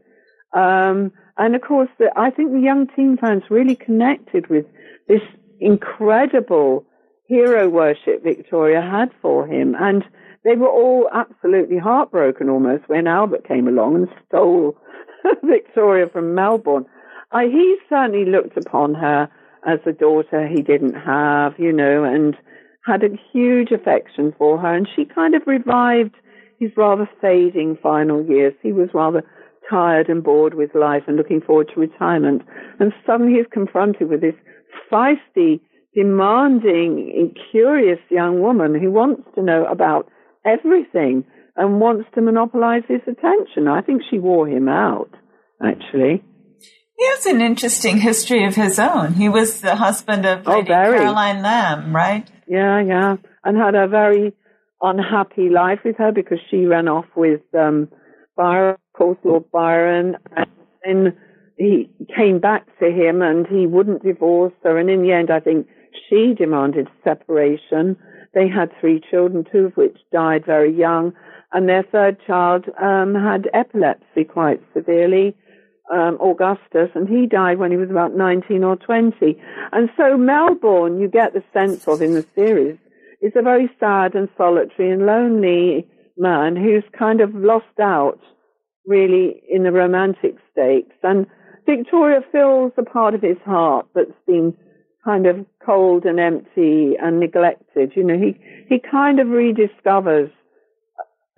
[0.52, 4.66] Um, and of course, the, I think the young teen fans really connected with
[5.08, 5.22] this
[5.58, 6.84] incredible
[7.30, 9.76] hero worship Victoria had for him.
[9.78, 10.04] And
[10.44, 14.76] they were all absolutely heartbroken almost when Albert came along and stole
[15.44, 16.86] Victoria from Melbourne.
[17.30, 19.30] I, he certainly looked upon her
[19.64, 22.36] as a daughter he didn't have, you know, and
[22.84, 24.74] had a huge affection for her.
[24.74, 26.16] And she kind of revived
[26.58, 28.54] his rather fading final years.
[28.60, 29.22] He was rather
[29.70, 32.42] tired and bored with life and looking forward to retirement.
[32.80, 34.34] And suddenly he's confronted with this
[34.90, 35.60] feisty
[35.94, 40.08] demanding, curious young woman who wants to know about
[40.44, 41.24] everything
[41.56, 43.68] and wants to monopolize his attention.
[43.68, 45.10] I think she wore him out,
[45.62, 46.22] actually.
[46.96, 49.14] He has an interesting history of his own.
[49.14, 52.30] He was the husband of oh, Caroline Lamb, right?
[52.46, 53.16] Yeah, yeah.
[53.42, 54.34] And had a very
[54.82, 57.88] unhappy life with her because she ran off with um,
[58.36, 60.46] Byron, of course, Lord Byron, and
[60.84, 61.16] then
[61.56, 64.78] he came back to him and he wouldn't divorce her.
[64.78, 65.66] And in the end, I think
[66.08, 67.96] she demanded separation.
[68.34, 71.12] They had three children, two of which died very young,
[71.52, 75.36] and their third child um, had epilepsy quite severely.
[75.92, 79.36] Um, Augustus, and he died when he was about 19 or 20.
[79.72, 82.78] And so Melbourne, you get the sense of in the series,
[83.20, 88.20] is a very sad and solitary and lonely man who's kind of lost out
[88.86, 90.94] really in the romantic stakes.
[91.02, 91.26] And
[91.66, 94.56] Victoria fills a part of his heart that's been
[95.04, 97.92] kind of cold and empty and neglected.
[97.94, 98.38] You know, he,
[98.68, 100.30] he kind of rediscovers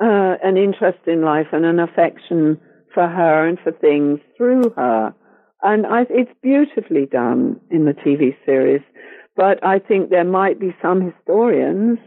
[0.00, 2.60] uh, an interest in life and an affection
[2.94, 5.14] for her and for things through her.
[5.62, 8.82] And I, it's beautifully done in the TV series.
[9.36, 11.98] But I think there might be some historians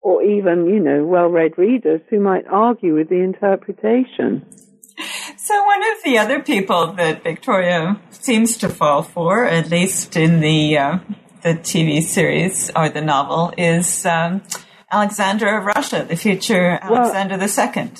[0.00, 4.44] or even, you know, well-read readers who might argue with the interpretation.
[5.36, 10.40] So one of the other people that Victoria seems to fall for, at least in
[10.40, 10.98] the uh,
[11.42, 14.42] the TV series or the novel, is um,
[14.90, 17.90] Alexander of Russia, the future Alexander well, II.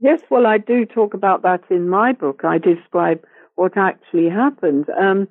[0.00, 2.42] Yes, well, I do talk about that in my book.
[2.44, 4.86] I describe what actually happened.
[4.90, 5.28] Um,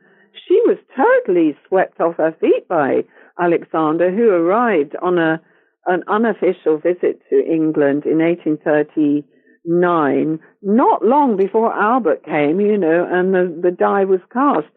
[0.48, 3.04] she was totally swept off her feet by
[3.40, 5.42] Alexander, who arrived on a
[5.88, 13.34] an unofficial visit to England in 1839, not long before Albert came, you know, and
[13.34, 14.68] the, the die was cast.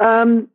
[0.00, 0.48] Um,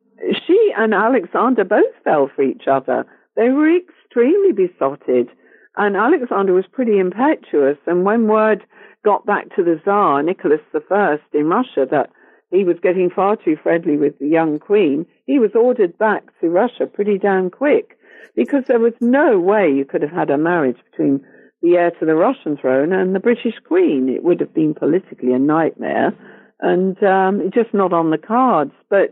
[0.45, 3.05] she and Alexander both fell for each other.
[3.35, 5.29] They were extremely besotted,
[5.77, 7.77] and Alexander was pretty impetuous.
[7.85, 8.63] And when word
[9.03, 10.61] got back to the Tsar, Nicholas
[10.91, 12.09] I, in Russia, that
[12.51, 16.49] he was getting far too friendly with the young queen, he was ordered back to
[16.49, 17.97] Russia pretty damn quick
[18.35, 21.23] because there was no way you could have had a marriage between
[21.61, 24.09] the heir to the Russian throne and the British queen.
[24.09, 26.13] It would have been politically a nightmare
[26.59, 28.71] and um, just not on the cards.
[28.89, 29.11] But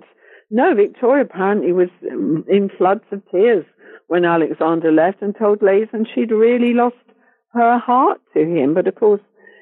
[0.50, 3.66] no, Victoria apparently was um, in floods of tears
[4.08, 6.96] when Alexander left and told Lehzen she'd really lost
[7.54, 8.74] her heart to him.
[8.74, 9.22] But of course,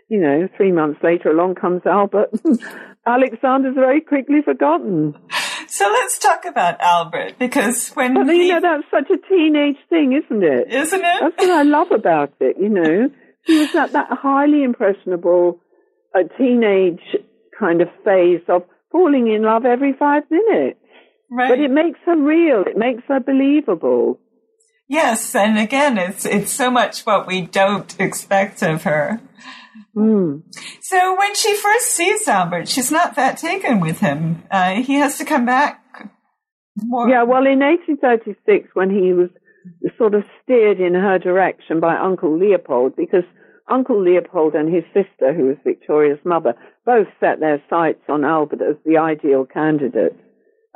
[0.10, 2.30] you know, three months later along comes Albert.
[3.08, 5.16] Alexander's very quickly forgotten.
[5.68, 9.78] So let's talk about Albert because when but, he, you know that's such a teenage
[9.90, 10.72] thing, isn't it?
[10.72, 11.18] Isn't it?
[11.22, 12.58] That's what I love about it.
[12.60, 13.10] You know,
[13.46, 15.60] he was at that highly impressionable,
[16.14, 17.02] a teenage
[17.60, 18.64] kind of phase of
[18.96, 20.80] falling in love every five minutes.
[21.30, 21.50] Right.
[21.50, 22.64] But it makes her real.
[22.66, 24.20] It makes her believable.
[24.88, 29.20] Yes, and again, it's it's so much what we don't expect of her.
[29.96, 30.44] Mm.
[30.82, 34.44] So when she first sees Albert, she's not that taken with him.
[34.52, 35.82] Uh, he has to come back.
[36.78, 37.10] More.
[37.10, 39.30] Yeah, well, in 1836, when he was
[39.98, 43.24] sort of steered in her direction by Uncle Leopold, because
[43.68, 46.54] Uncle Leopold and his sister, who was Victoria's mother,
[46.86, 50.16] both set their sights on Albert as the ideal candidate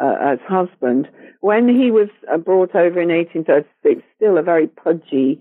[0.02, 1.08] uh, as husband.
[1.42, 5.40] When he was uh, brought over in 1836, still a very pudgy,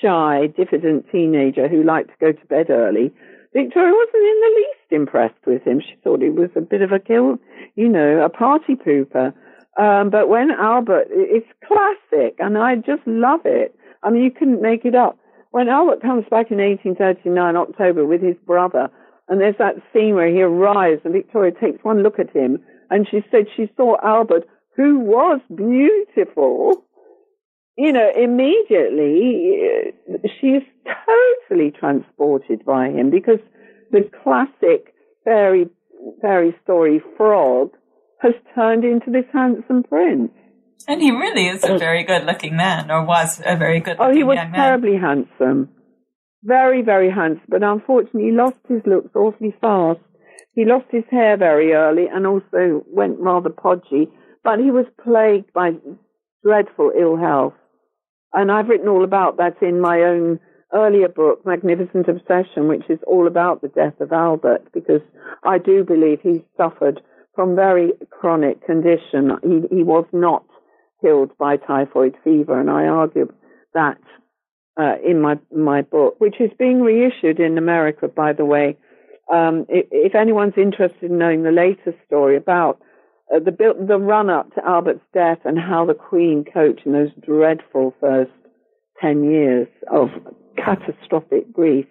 [0.00, 3.12] shy, diffident teenager who liked to go to bed early,
[3.52, 5.80] Victoria wasn't in the least impressed with him.
[5.80, 7.38] She thought he was a bit of a kill,
[7.76, 9.32] you know, a party pooper.
[9.78, 13.74] Um, but when Albert, it's classic, and I just love it.
[14.02, 15.18] I mean, you couldn't make it up.
[15.54, 18.90] When Albert comes back in 1839, October, with his brother,
[19.28, 22.58] and there's that scene where he arrives, and Victoria takes one look at him,
[22.90, 26.84] and she said she saw Albert, who was beautiful,
[27.78, 30.64] you know, immediately uh, she's
[31.48, 33.38] totally transported by him because
[33.92, 34.92] the classic
[35.22, 35.68] fairy
[36.20, 37.70] fairy story frog
[38.20, 40.32] has turned into this handsome prince.
[40.86, 44.06] And he really is a very good looking man, or was a very good looking
[44.06, 44.10] man.
[44.10, 45.70] Oh, he was terribly handsome.
[46.42, 47.46] Very, very handsome.
[47.48, 50.00] But unfortunately, he lost his looks awfully fast.
[50.54, 54.08] He lost his hair very early and also went rather podgy.
[54.42, 55.72] But he was plagued by
[56.42, 57.54] dreadful ill health.
[58.32, 60.38] And I've written all about that in my own
[60.72, 65.02] earlier book, Magnificent Obsession, which is all about the death of Albert, because
[65.44, 67.00] I do believe he suffered
[67.34, 69.32] from very chronic condition.
[69.42, 70.44] He, he was not
[71.04, 73.30] killed by typhoid fever, and I argue
[73.74, 73.98] that
[74.80, 78.76] uh, in my my book, which is being reissued in America, by the way.
[79.32, 82.78] Um, if, if, anyone's interested in knowing the latest story about
[83.34, 83.52] uh, the
[83.86, 88.32] the run up to Albert's death and how the Queen coped in those dreadful first
[89.00, 90.08] ten years of
[90.56, 91.86] catastrophic grief.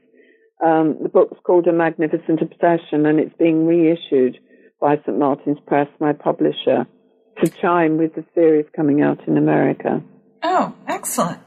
[0.64, 4.38] Um, the book's called A Magnificent Obsession, and it's being reissued
[4.80, 5.18] by St.
[5.18, 6.86] Martin's Press, my publisher,
[7.42, 10.02] to chime with the series coming out in America.
[10.44, 11.40] Oh, excellent.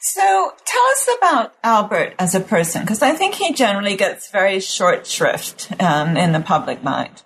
[0.00, 4.60] So tell us about Albert as a person, because I think he generally gets very
[4.60, 7.22] short shrift um, in the public mind.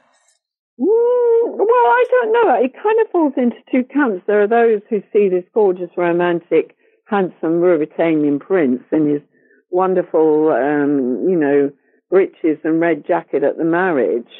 [0.78, 2.54] Mm, well, I don't know.
[2.62, 4.24] It kind of falls into two camps.
[4.26, 6.74] There are those who see this gorgeous, romantic,
[7.06, 9.22] handsome Ruritanian prince in his
[9.70, 11.70] wonderful, um, you know,
[12.10, 14.30] breeches and red jacket at the marriage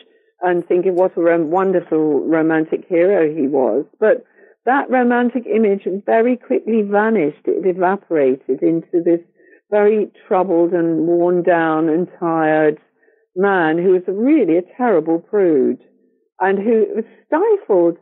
[0.45, 3.85] and thinking what a rom- wonderful romantic hero he was.
[3.99, 4.25] But
[4.67, 7.47] that romantic image very quickly vanished.
[7.47, 9.21] It evaporated into this
[9.71, 12.79] very troubled and worn down and tired
[13.37, 15.81] man who was really a terrible prude
[16.41, 17.97] and who stifled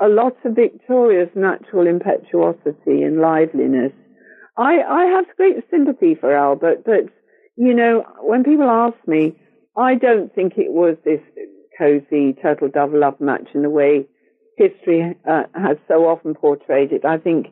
[0.00, 3.92] a lot of Victoria's natural impetuosity and liveliness.
[4.56, 7.04] I, I have great sympathy for Albert, but,
[7.56, 9.36] you know, when people ask me,
[9.76, 11.20] I don't think it was this
[11.82, 14.06] cozy turtle dove love match in the way
[14.56, 17.04] history uh, has so often portrayed it.
[17.04, 17.46] I think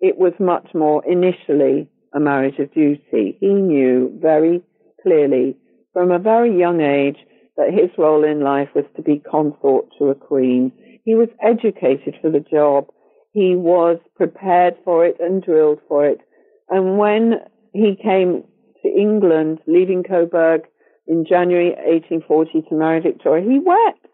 [0.00, 3.36] it was much more initially a marriage of duty.
[3.40, 4.62] He knew very
[5.02, 5.56] clearly
[5.92, 7.16] from a very young age
[7.56, 10.72] that his role in life was to be consort to a queen.
[11.04, 12.86] He was educated for the job.
[13.32, 16.20] He was prepared for it and drilled for it.
[16.68, 17.40] And when
[17.72, 18.44] he came
[18.82, 20.62] to England, leaving Coburg
[21.12, 24.06] in January 1840 to marry Victoria, he wept.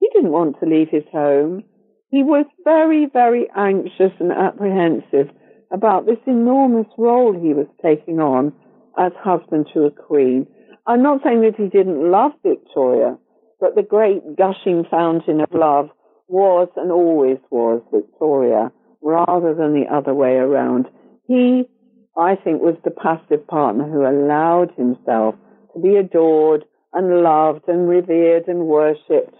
[0.00, 1.64] He didn't want to leave his home.
[2.10, 5.28] He was very, very anxious and apprehensive
[5.70, 8.54] about this enormous role he was taking on
[8.98, 10.46] as husband to a queen.
[10.86, 13.18] I'm not saying that he didn't love Victoria,
[13.60, 15.90] but the great gushing fountain of love
[16.26, 18.72] was and always was Victoria,
[19.02, 20.86] rather than the other way around.
[21.26, 21.68] He,
[22.16, 25.34] I think, was the passive partner who allowed himself
[25.74, 29.34] to be adored and loved and revered and worshipped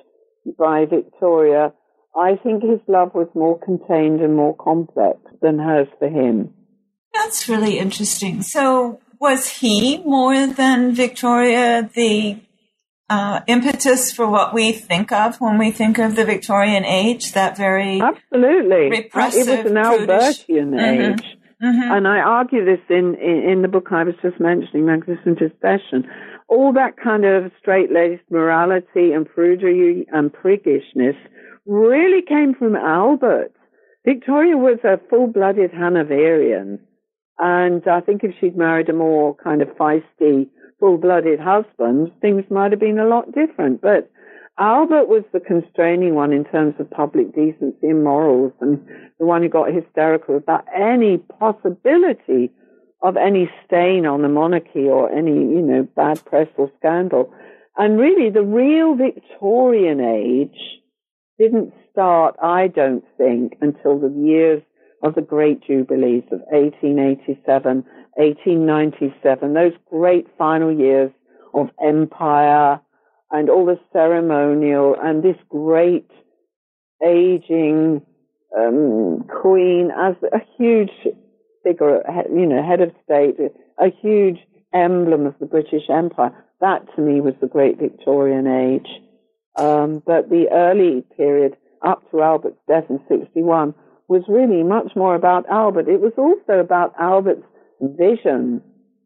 [0.59, 1.73] by Victoria.
[2.17, 6.53] I think his love was more contained and more complex than hers for him.
[7.13, 8.43] That's really interesting.
[8.43, 12.41] So, was he more than Victoria the
[13.09, 17.33] uh, impetus for what we think of when we think of the Victorian age?
[17.33, 19.49] That very absolutely repressive.
[19.49, 20.79] It was an Albertian mm-hmm.
[20.79, 21.21] age.
[21.21, 21.40] Mm-hmm.
[21.63, 21.93] Mm-hmm.
[21.93, 26.09] And I argue this in, in, in, the book I was just mentioning, Magnificent Obsession.
[26.49, 31.17] All that kind of straight-laced morality and prudery and priggishness
[31.67, 33.53] really came from Albert.
[34.07, 36.81] Victoria was a full-blooded Hanoverian.
[37.39, 40.49] And I think if she'd married a more kind of feisty,
[40.79, 43.83] full-blooded husband, things might have been a lot different.
[43.83, 44.11] But
[44.61, 48.87] Albert was the constraining one in terms of public decency and morals, and
[49.19, 52.53] the one who got hysterical about any possibility
[53.03, 57.33] of any stain on the monarchy or any, you know, bad press or scandal.
[57.79, 60.59] And really, the real Victorian age
[61.39, 64.63] didn't start, I don't think, until the years
[65.03, 67.85] of the great jubilees of 1887,
[68.17, 71.11] 1897, those great final years
[71.55, 72.79] of empire
[73.31, 76.11] and all the ceremonial and this great
[77.05, 78.03] aging
[78.57, 80.91] um, queen as a huge
[81.63, 83.37] figure, you know, head of state,
[83.79, 84.39] a huge
[84.75, 86.33] emblem of the British Empire.
[86.61, 88.89] That to me was the great Victorian age.
[89.57, 93.75] Um, but the early period up to Albert's death in 61
[94.09, 95.89] was really much more about Albert.
[95.89, 97.47] It was also about Albert's
[97.81, 98.63] vision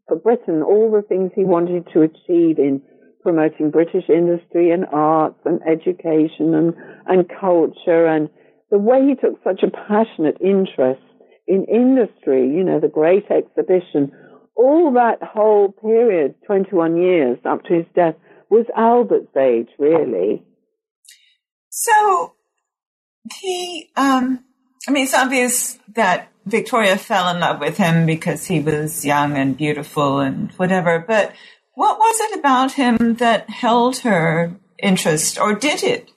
[0.08, 2.82] for Britain, all the things he wanted to achieve in
[3.24, 6.74] promoting British industry and arts and education and,
[7.06, 8.28] and culture and
[8.70, 11.02] the way he took such a passionate interest
[11.46, 14.12] in industry, you know, the great exhibition,
[14.56, 18.14] all that whole period, 21 years up to his death,
[18.50, 20.44] was Albert's age, really.
[21.70, 22.34] So
[23.40, 24.44] he, um,
[24.86, 29.36] I mean, it's obvious that Victoria fell in love with him because he was young
[29.36, 31.04] and beautiful and whatever.
[31.06, 31.32] But
[31.74, 36.10] what was it about him that held her interest, or did it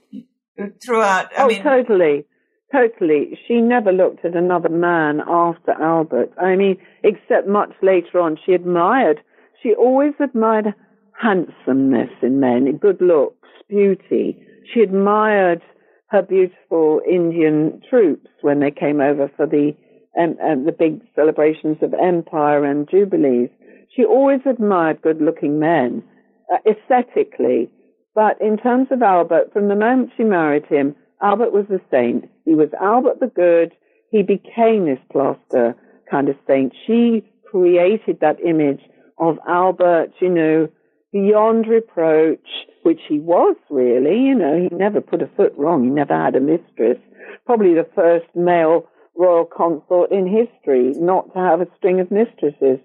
[0.84, 1.32] throughout?
[1.38, 2.26] I oh, mean, totally.
[2.72, 3.40] Totally.
[3.48, 6.34] She never looked at another man after Albert.
[6.38, 9.22] I mean, except much later on, she admired,
[9.64, 10.74] she always admired
[11.20, 14.38] handsomeness in men, good looks, beauty.
[14.74, 15.62] She admired
[16.10, 19.76] her beautiful Indian troops when they came over for the
[20.20, 23.50] um, um, the big celebrations of empire and jubilees.
[23.96, 26.04] She always admired good-looking men
[26.52, 27.70] uh, aesthetically,
[28.14, 32.30] but in terms of Albert, from the moment she married him, Albert was a saint.
[32.46, 33.74] He was Albert the Good.
[34.12, 35.76] He became this plaster
[36.10, 36.74] kind of saint.
[36.86, 38.82] She created that image
[39.18, 40.70] of Albert, you know,
[41.12, 42.48] beyond reproach,
[42.84, 45.84] which he was really, you know, he never put a foot wrong.
[45.84, 46.98] He never had a mistress.
[47.46, 52.80] Probably the first male royal consort in history, not to have a string of mistresses.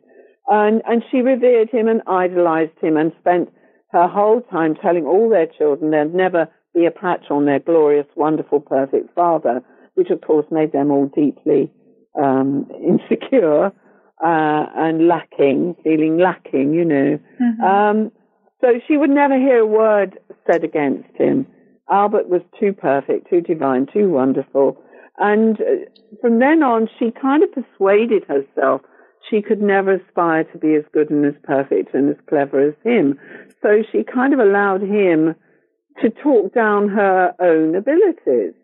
[0.49, 3.51] And, and she revered him and idolized him and spent
[3.93, 8.07] her whole time telling all their children there'd never be a patch on their glorious,
[8.17, 9.63] wonderful, perfect father,
[9.95, 11.71] which of course made them all deeply
[12.21, 17.19] um, insecure uh, and lacking, feeling lacking, you know.
[17.41, 17.63] Mm-hmm.
[17.63, 18.13] Um,
[18.61, 20.19] so she would never hear a word
[20.51, 21.47] said against him.
[21.91, 24.81] Albert was too perfect, too divine, too wonderful.
[25.19, 25.85] And uh,
[26.21, 28.83] from then on, she kind of persuaded herself
[29.29, 32.75] she could never aspire to be as good and as perfect and as clever as
[32.85, 33.19] him.
[33.63, 35.35] So she kind of allowed him
[36.03, 38.55] to talk down her own abilities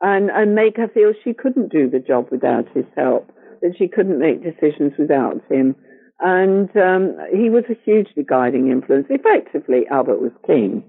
[0.00, 3.30] and, and make her feel she couldn't do the job without his help,
[3.62, 5.74] that she couldn't make decisions without him.
[6.20, 9.06] And um, he was a hugely guiding influence.
[9.08, 10.84] Effectively, Albert was king,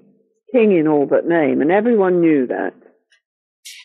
[0.51, 2.73] king in all but name, and everyone knew that.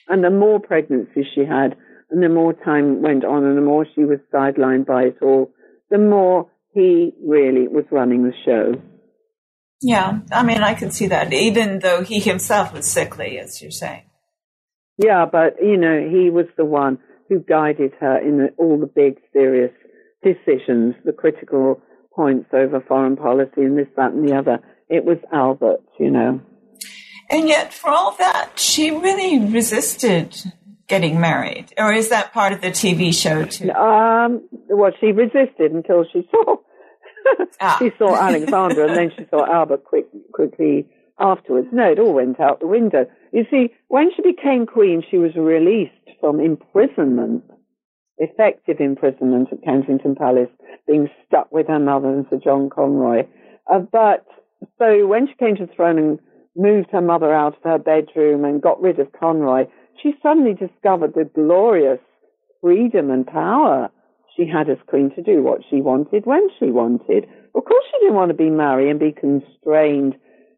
[0.08, 1.76] And the more pregnancies she had,
[2.14, 5.50] and the more time went on, and the more she was sidelined by it all,
[5.90, 8.80] the more he really was running the show.
[9.82, 13.72] Yeah, I mean, I can see that, even though he himself was sickly, as you're
[13.72, 14.04] saying.
[14.96, 16.98] Yeah, but, you know, he was the one
[17.28, 19.72] who guided her in the, all the big, serious
[20.22, 21.82] decisions, the critical
[22.14, 24.60] points over foreign policy and this, that, and the other.
[24.88, 26.40] It was Albert, you know.
[27.28, 30.36] And yet, for all that, she really resisted
[30.86, 33.70] getting married, or is that part of the TV show too?
[33.70, 36.56] Um, well, she resisted until she saw
[37.60, 37.76] ah.
[37.80, 41.68] she saw Alexander, and then she saw Albert quick, quickly afterwards.
[41.72, 43.06] No, it all went out the window.
[43.32, 47.44] You see, when she became queen, she was released from imprisonment
[48.18, 50.50] effective imprisonment at Kensington Palace,
[50.86, 53.26] being stuck with her mother and Sir John Conroy.
[53.72, 54.26] Uh, but
[54.78, 56.18] so when she came to the throne and
[56.56, 59.66] moved her mother out of her bedroom and got rid of Conroy,
[60.02, 62.00] she suddenly discovered the glorious
[62.60, 63.90] freedom and power
[64.36, 67.24] she had as queen to do what she wanted when she wanted.
[67.54, 70.16] Of course, she didn't want to be married and be constrained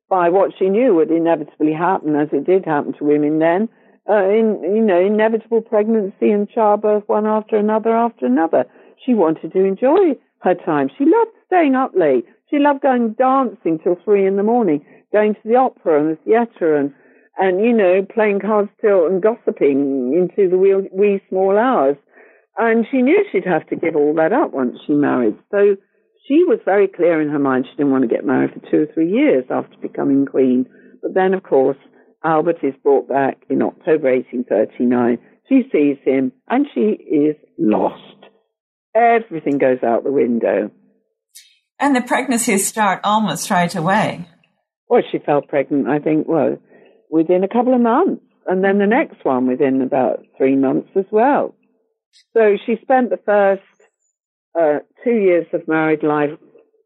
[0.08, 3.68] by what she knew would inevitably happen, as it did happen to women then,
[4.08, 8.64] uh, in you know inevitable pregnancy and childbirth one after another after another.
[9.04, 10.90] She wanted to enjoy her time.
[10.96, 12.24] She loved staying up late.
[12.50, 16.22] She loved going dancing till three in the morning, going to the opera and the
[16.22, 16.94] theatre and
[17.38, 21.96] and you know playing cards till and gossiping into the wee, wee small hours.
[22.58, 25.36] And she knew she'd have to give all that up once she married.
[25.50, 25.76] So
[26.26, 28.82] she was very clear in her mind she didn't want to get married for two
[28.82, 30.66] or three years after becoming queen.
[31.02, 31.76] But then, of course,
[32.24, 35.18] Albert is brought back in October 1839.
[35.48, 38.02] She sees him and she is lost.
[38.94, 40.70] Everything goes out the window.
[41.78, 44.26] And the pregnancies start almost right away.
[44.88, 46.56] Well, she fell pregnant, I think, well,
[47.10, 48.22] within a couple of months.
[48.46, 51.54] And then the next one within about three months as well.
[52.32, 53.62] So she spent the first
[54.58, 56.30] uh, two years of married life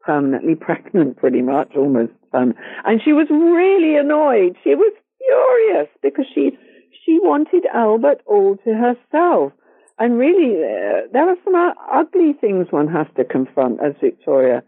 [0.05, 2.13] permanently pregnant, pretty much, almost.
[2.33, 2.53] Um,
[2.85, 4.57] and she was really annoyed.
[4.63, 6.57] She was furious because she
[7.05, 9.53] she wanted Albert all to herself.
[9.99, 11.55] And really, uh, there are some
[11.93, 14.63] ugly things one has to confront as Victoria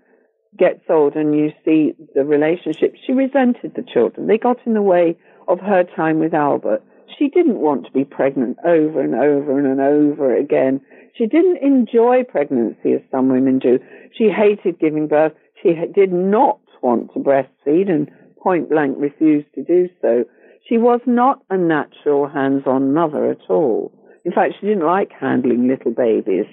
[0.58, 2.96] gets old and you see the relationship.
[3.06, 4.28] She resented the children.
[4.28, 5.18] They got in the way
[5.48, 6.84] of her time with Albert.
[7.18, 10.82] She didn't want to be pregnant over and over and, over again.
[11.16, 13.80] She didn't enjoy pregnancy as some women do.
[14.18, 15.34] She hated giving birth.
[15.62, 18.10] She did not want to breastfeed and
[18.42, 20.26] point blank refused to do so.
[20.68, 23.92] She was not a natural hands-on mother at all.
[24.26, 26.46] In fact, she didn't like handling little babies.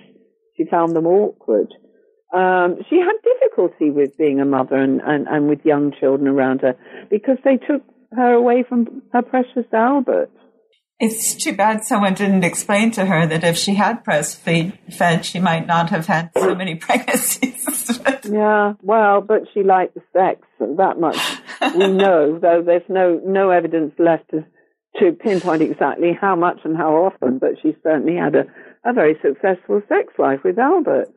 [0.57, 1.73] She found them awkward.
[2.33, 6.61] Um, she had difficulty with being a mother and, and, and with young children around
[6.61, 6.77] her
[7.11, 7.83] because they took
[8.13, 10.31] her away from her precious Albert.
[10.99, 15.41] It's too bad someone didn't explain to her that if she had breastfed, fed, she
[15.41, 17.99] might not have had so many pregnancies.
[18.31, 21.17] yeah, well, but she liked the sex that much.
[21.75, 24.45] we know, though there's no no evidence left to,
[24.99, 27.39] to pinpoint exactly how much and how often.
[27.39, 28.45] But she certainly had a,
[28.85, 31.09] a very successful sex life with Albert.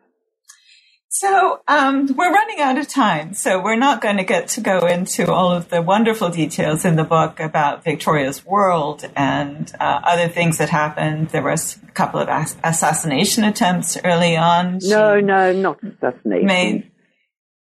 [1.16, 4.80] So um, we're running out of time, so we're not going to get to go
[4.80, 10.28] into all of the wonderful details in the book about Victoria's world and uh, other
[10.28, 11.30] things that happened.
[11.30, 14.80] There was a couple of ass- assassination attempts early on.
[14.82, 16.48] No, no, not assassination.
[16.48, 16.92] Made,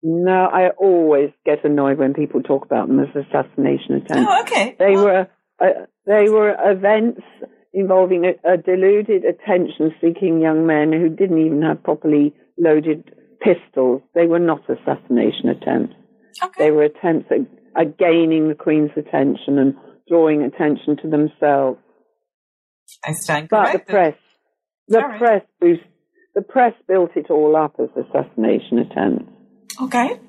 [0.03, 4.29] no, I always get annoyed when people talk about them as assassination attempts.
[4.29, 4.75] Oh, okay.
[4.77, 5.27] They well, were
[5.59, 7.21] uh, they were events
[7.73, 14.01] involving a, a deluded, attention-seeking young men who didn't even have properly loaded pistols.
[14.13, 15.95] They were not assassination attempts.
[16.43, 16.65] Okay.
[16.65, 17.41] They were attempts at,
[17.79, 19.75] at gaining the Queen's attention and
[20.07, 21.79] drawing attention to themselves.
[23.05, 23.81] I stand corrected.
[23.81, 24.15] But the press,
[24.87, 25.17] The Sorry.
[25.19, 25.81] press boost,
[26.35, 29.31] the press built it all up as assassination attempts.
[29.81, 30.19] Okay.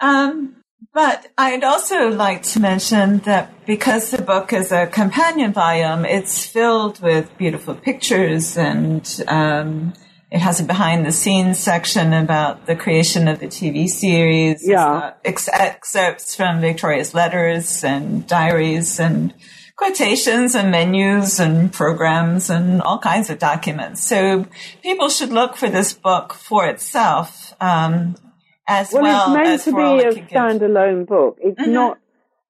[0.00, 0.56] Um,
[0.94, 6.44] but I'd also like to mention that because the book is a companion volume, it's
[6.46, 9.92] filled with beautiful pictures and um,
[10.30, 14.66] it has a behind the scenes section about the creation of the TV series.
[14.66, 15.14] Yeah.
[15.24, 19.34] Ex- excerpts from Victoria's letters and diaries and
[19.74, 24.04] quotations and menus and programs and all kinds of documents.
[24.04, 24.46] So
[24.82, 27.54] people should look for this book for itself.
[27.60, 28.14] Um,
[28.68, 31.38] as well, well it's meant to be a standalone book.
[31.40, 31.72] It's mm-hmm.
[31.72, 31.98] not.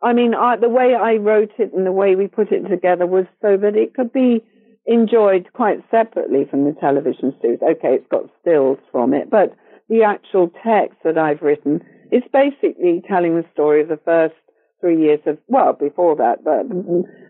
[0.03, 3.07] I mean, I, the way I wrote it and the way we put it together
[3.07, 4.43] was so that it could be
[4.87, 7.61] enjoyed quite separately from the television series.
[7.63, 9.55] Okay, it's got stills from it, but
[9.89, 14.35] the actual text that I've written is basically telling the story of the first
[14.81, 16.65] three years of, well, before that, but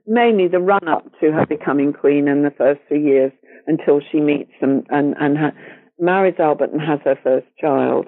[0.06, 3.32] mainly the run up to her becoming queen and the first three years
[3.66, 5.58] until she meets and, and, and ha-
[5.98, 8.06] marries Albert and has her first child.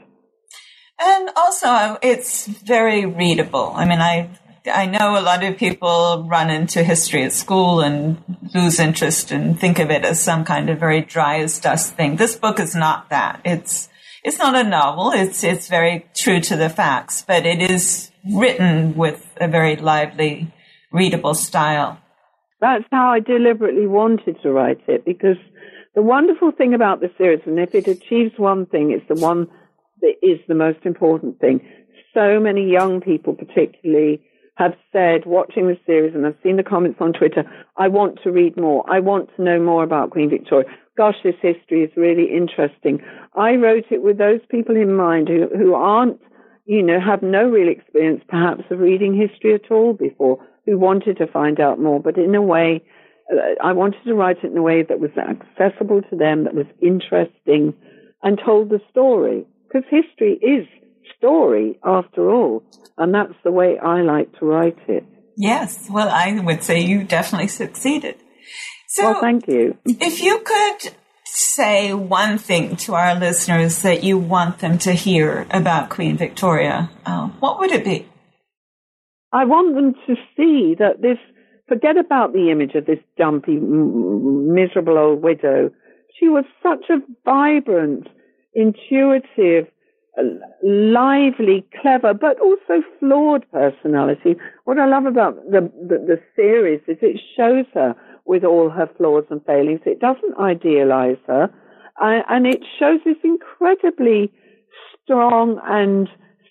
[1.01, 3.73] And also, it's very readable.
[3.75, 4.31] I mean, I
[4.67, 8.23] I know a lot of people run into history at school and
[8.55, 12.17] lose interest and think of it as some kind of very dry as dust thing.
[12.17, 13.41] This book is not that.
[13.45, 13.89] It's
[14.25, 15.11] it's not a novel.
[15.13, 20.53] It's it's very true to the facts, but it is written with a very lively,
[20.93, 21.99] readable style.
[22.61, 25.39] That's how I deliberately wanted to write it because
[25.97, 29.49] the wonderful thing about the series, and if it achieves one thing, it's the one
[30.01, 31.61] that is the most important thing.
[32.15, 34.23] So many young people, particularly,
[34.57, 37.45] have said, watching the series, and I've seen the comments on Twitter,
[37.77, 38.85] I want to read more.
[38.91, 40.69] I want to know more about Queen Victoria.
[40.97, 43.01] Gosh, this history is really interesting.
[43.35, 46.21] I wrote it with those people in mind who, who aren't,
[46.67, 51.17] you know, have no real experience perhaps of reading history at all before, who wanted
[51.17, 52.83] to find out more, but in a way,
[53.33, 56.55] uh, I wanted to write it in a way that was accessible to them, that
[56.55, 57.75] was interesting,
[58.23, 59.47] and told the story.
[59.67, 60.67] Because history is
[61.17, 62.63] story after all.
[62.99, 65.05] And that's the way I like to write it.
[65.37, 65.89] Yes.
[65.91, 68.17] Well, I would say you definitely succeeded.
[68.89, 69.77] So, well, thank you.
[69.87, 70.95] If you could
[71.25, 76.91] say one thing to our listeners that you want them to hear about Queen Victoria,
[77.07, 78.07] uh, what would it be?
[79.33, 81.17] I want them to see that this,
[81.67, 85.71] forget about the image of this dumpy, miserable old widow.
[86.21, 88.09] She was such a vibrant,
[88.53, 89.72] intuitive,
[90.63, 94.37] lively, clever, but also flawed personality.
[94.65, 97.95] What I love about the, the, the series is it shows her
[98.25, 99.81] with all her flaws and failings.
[99.87, 101.51] It doesn't idealize her,
[102.01, 104.33] uh, and it shows this incredibly
[105.03, 106.09] strong and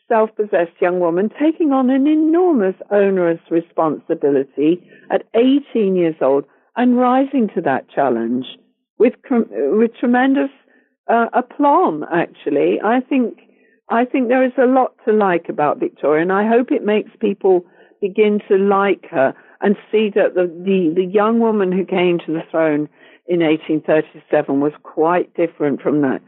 [0.08, 6.46] self-possessed young woman taking on an enormous onerous responsibility at 18 years old
[6.76, 8.46] and rising to that challenge
[8.98, 10.50] with with tremendous
[11.08, 12.04] uh, aplomb.
[12.12, 13.40] Actually, I think
[13.92, 17.12] I think there is a lot to like about Victoria, and I hope it makes
[17.20, 17.66] people
[18.00, 22.32] begin to like her and see that the, the, the young woman who came to
[22.34, 22.88] the throne
[23.28, 26.22] in 1837 was quite different from that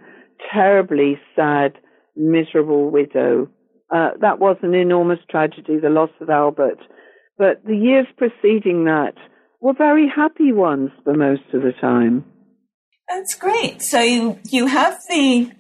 [0.52, 1.74] terribly sad,
[2.16, 3.48] miserable widow.
[3.90, 6.80] Uh, that was an enormous tragedy, the loss of Albert.
[7.38, 9.16] But the years preceding that
[9.62, 12.26] were very happy ones for most of the time.
[13.08, 13.82] That's great.
[13.82, 15.52] So you you have the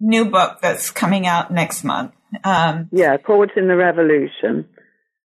[0.00, 2.12] new book that's coming out next month.
[2.44, 4.68] Um, yeah, Caught in the Revolution,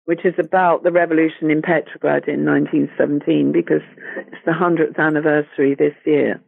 [0.05, 3.83] which is about the revolution in Petrograd in 1917 because
[4.27, 6.43] it's the 100th anniversary this year.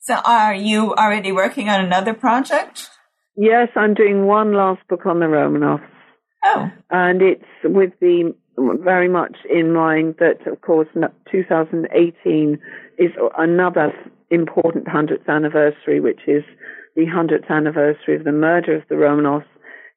[0.00, 2.88] So are you already working on another project?
[3.36, 5.86] Yes, I'm doing one last book on the Romanovs.
[6.44, 6.70] Oh.
[6.90, 10.88] And it's with the very much in mind that, of course,
[11.30, 12.58] 2018
[13.00, 13.92] is another
[14.30, 16.44] important 100th anniversary, which is
[16.94, 19.46] the 100th anniversary of the murder of the Romanovs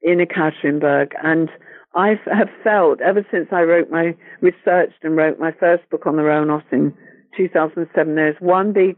[0.02, 1.12] in Ekaterinburg.
[1.22, 1.50] And
[1.96, 6.16] I have felt ever since I wrote my, researched and wrote my first book on
[6.16, 6.94] the Romanovs in
[7.36, 8.96] 2007, there's one big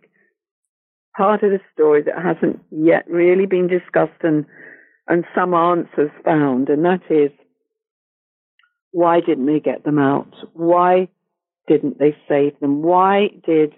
[1.17, 4.45] part of the story that hasn't yet really been discussed and,
[5.07, 7.31] and some answers found, and that is
[8.91, 10.33] why didn't they get them out?
[10.53, 11.09] Why
[11.67, 12.81] didn't they save them?
[12.81, 13.73] Why did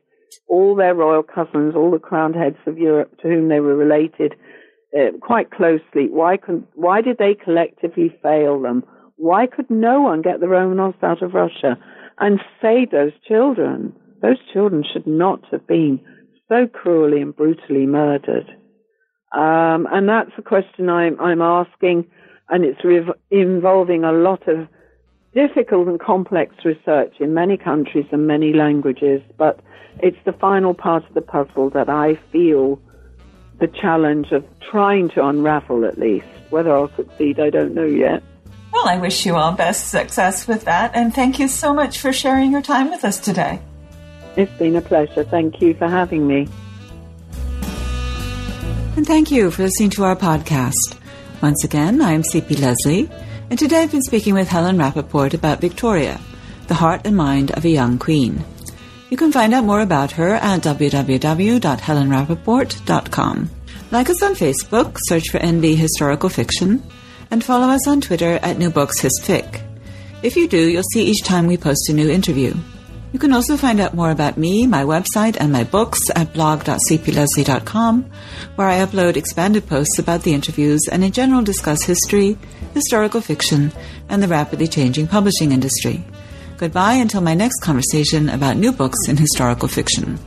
[0.47, 4.35] all their royal cousins, all the crowned heads of Europe to whom they were related
[4.97, 8.83] uh, quite closely, why could, why did they collectively fail them?
[9.17, 11.77] Why could no one get the Romanovs out of Russia
[12.19, 13.93] and save those children?
[14.21, 15.99] Those children should not have been
[16.47, 18.49] so cruelly and brutally murdered.
[19.35, 22.05] Um, and that's a question I'm, I'm asking,
[22.49, 24.67] and it's re- involving a lot of
[25.33, 29.59] difficult and complex research in many countries and many languages, but
[29.99, 32.79] it's the final part of the puzzle that I feel
[33.59, 36.27] the challenge of trying to unravel at least.
[36.49, 38.23] Whether I'll succeed, I don't know yet.
[38.71, 42.13] Well, I wish you all best success with that, and thank you so much for
[42.13, 43.59] sharing your time with us today.
[44.35, 45.23] It's been a pleasure.
[45.23, 46.47] Thank you for having me.
[48.95, 50.97] And thank you for listening to our podcast.
[51.41, 52.55] Once again, I'm C.P.
[52.55, 53.09] Lesley,
[53.49, 56.19] and today I've been speaking with Helen Rappaport about Victoria,
[56.67, 58.43] the heart and mind of a young queen.
[59.09, 63.49] You can find out more about her at www.helenrappaport.com.
[63.89, 66.83] Like us on Facebook, search for NB Historical Fiction,
[67.31, 69.61] and follow us on Twitter at New Books HistFic.
[70.23, 72.53] If you do, you'll see each time we post a new interview.
[73.17, 78.05] You can also find out more about me, my website, and my books at blog.cplesley.com,
[78.55, 82.37] where I upload expanded posts about the interviews and in general discuss history,
[82.75, 83.71] historical fiction,
[84.07, 86.05] and the rapidly changing publishing industry.
[86.57, 90.19] Goodbye until my next conversation about new books in historical fiction.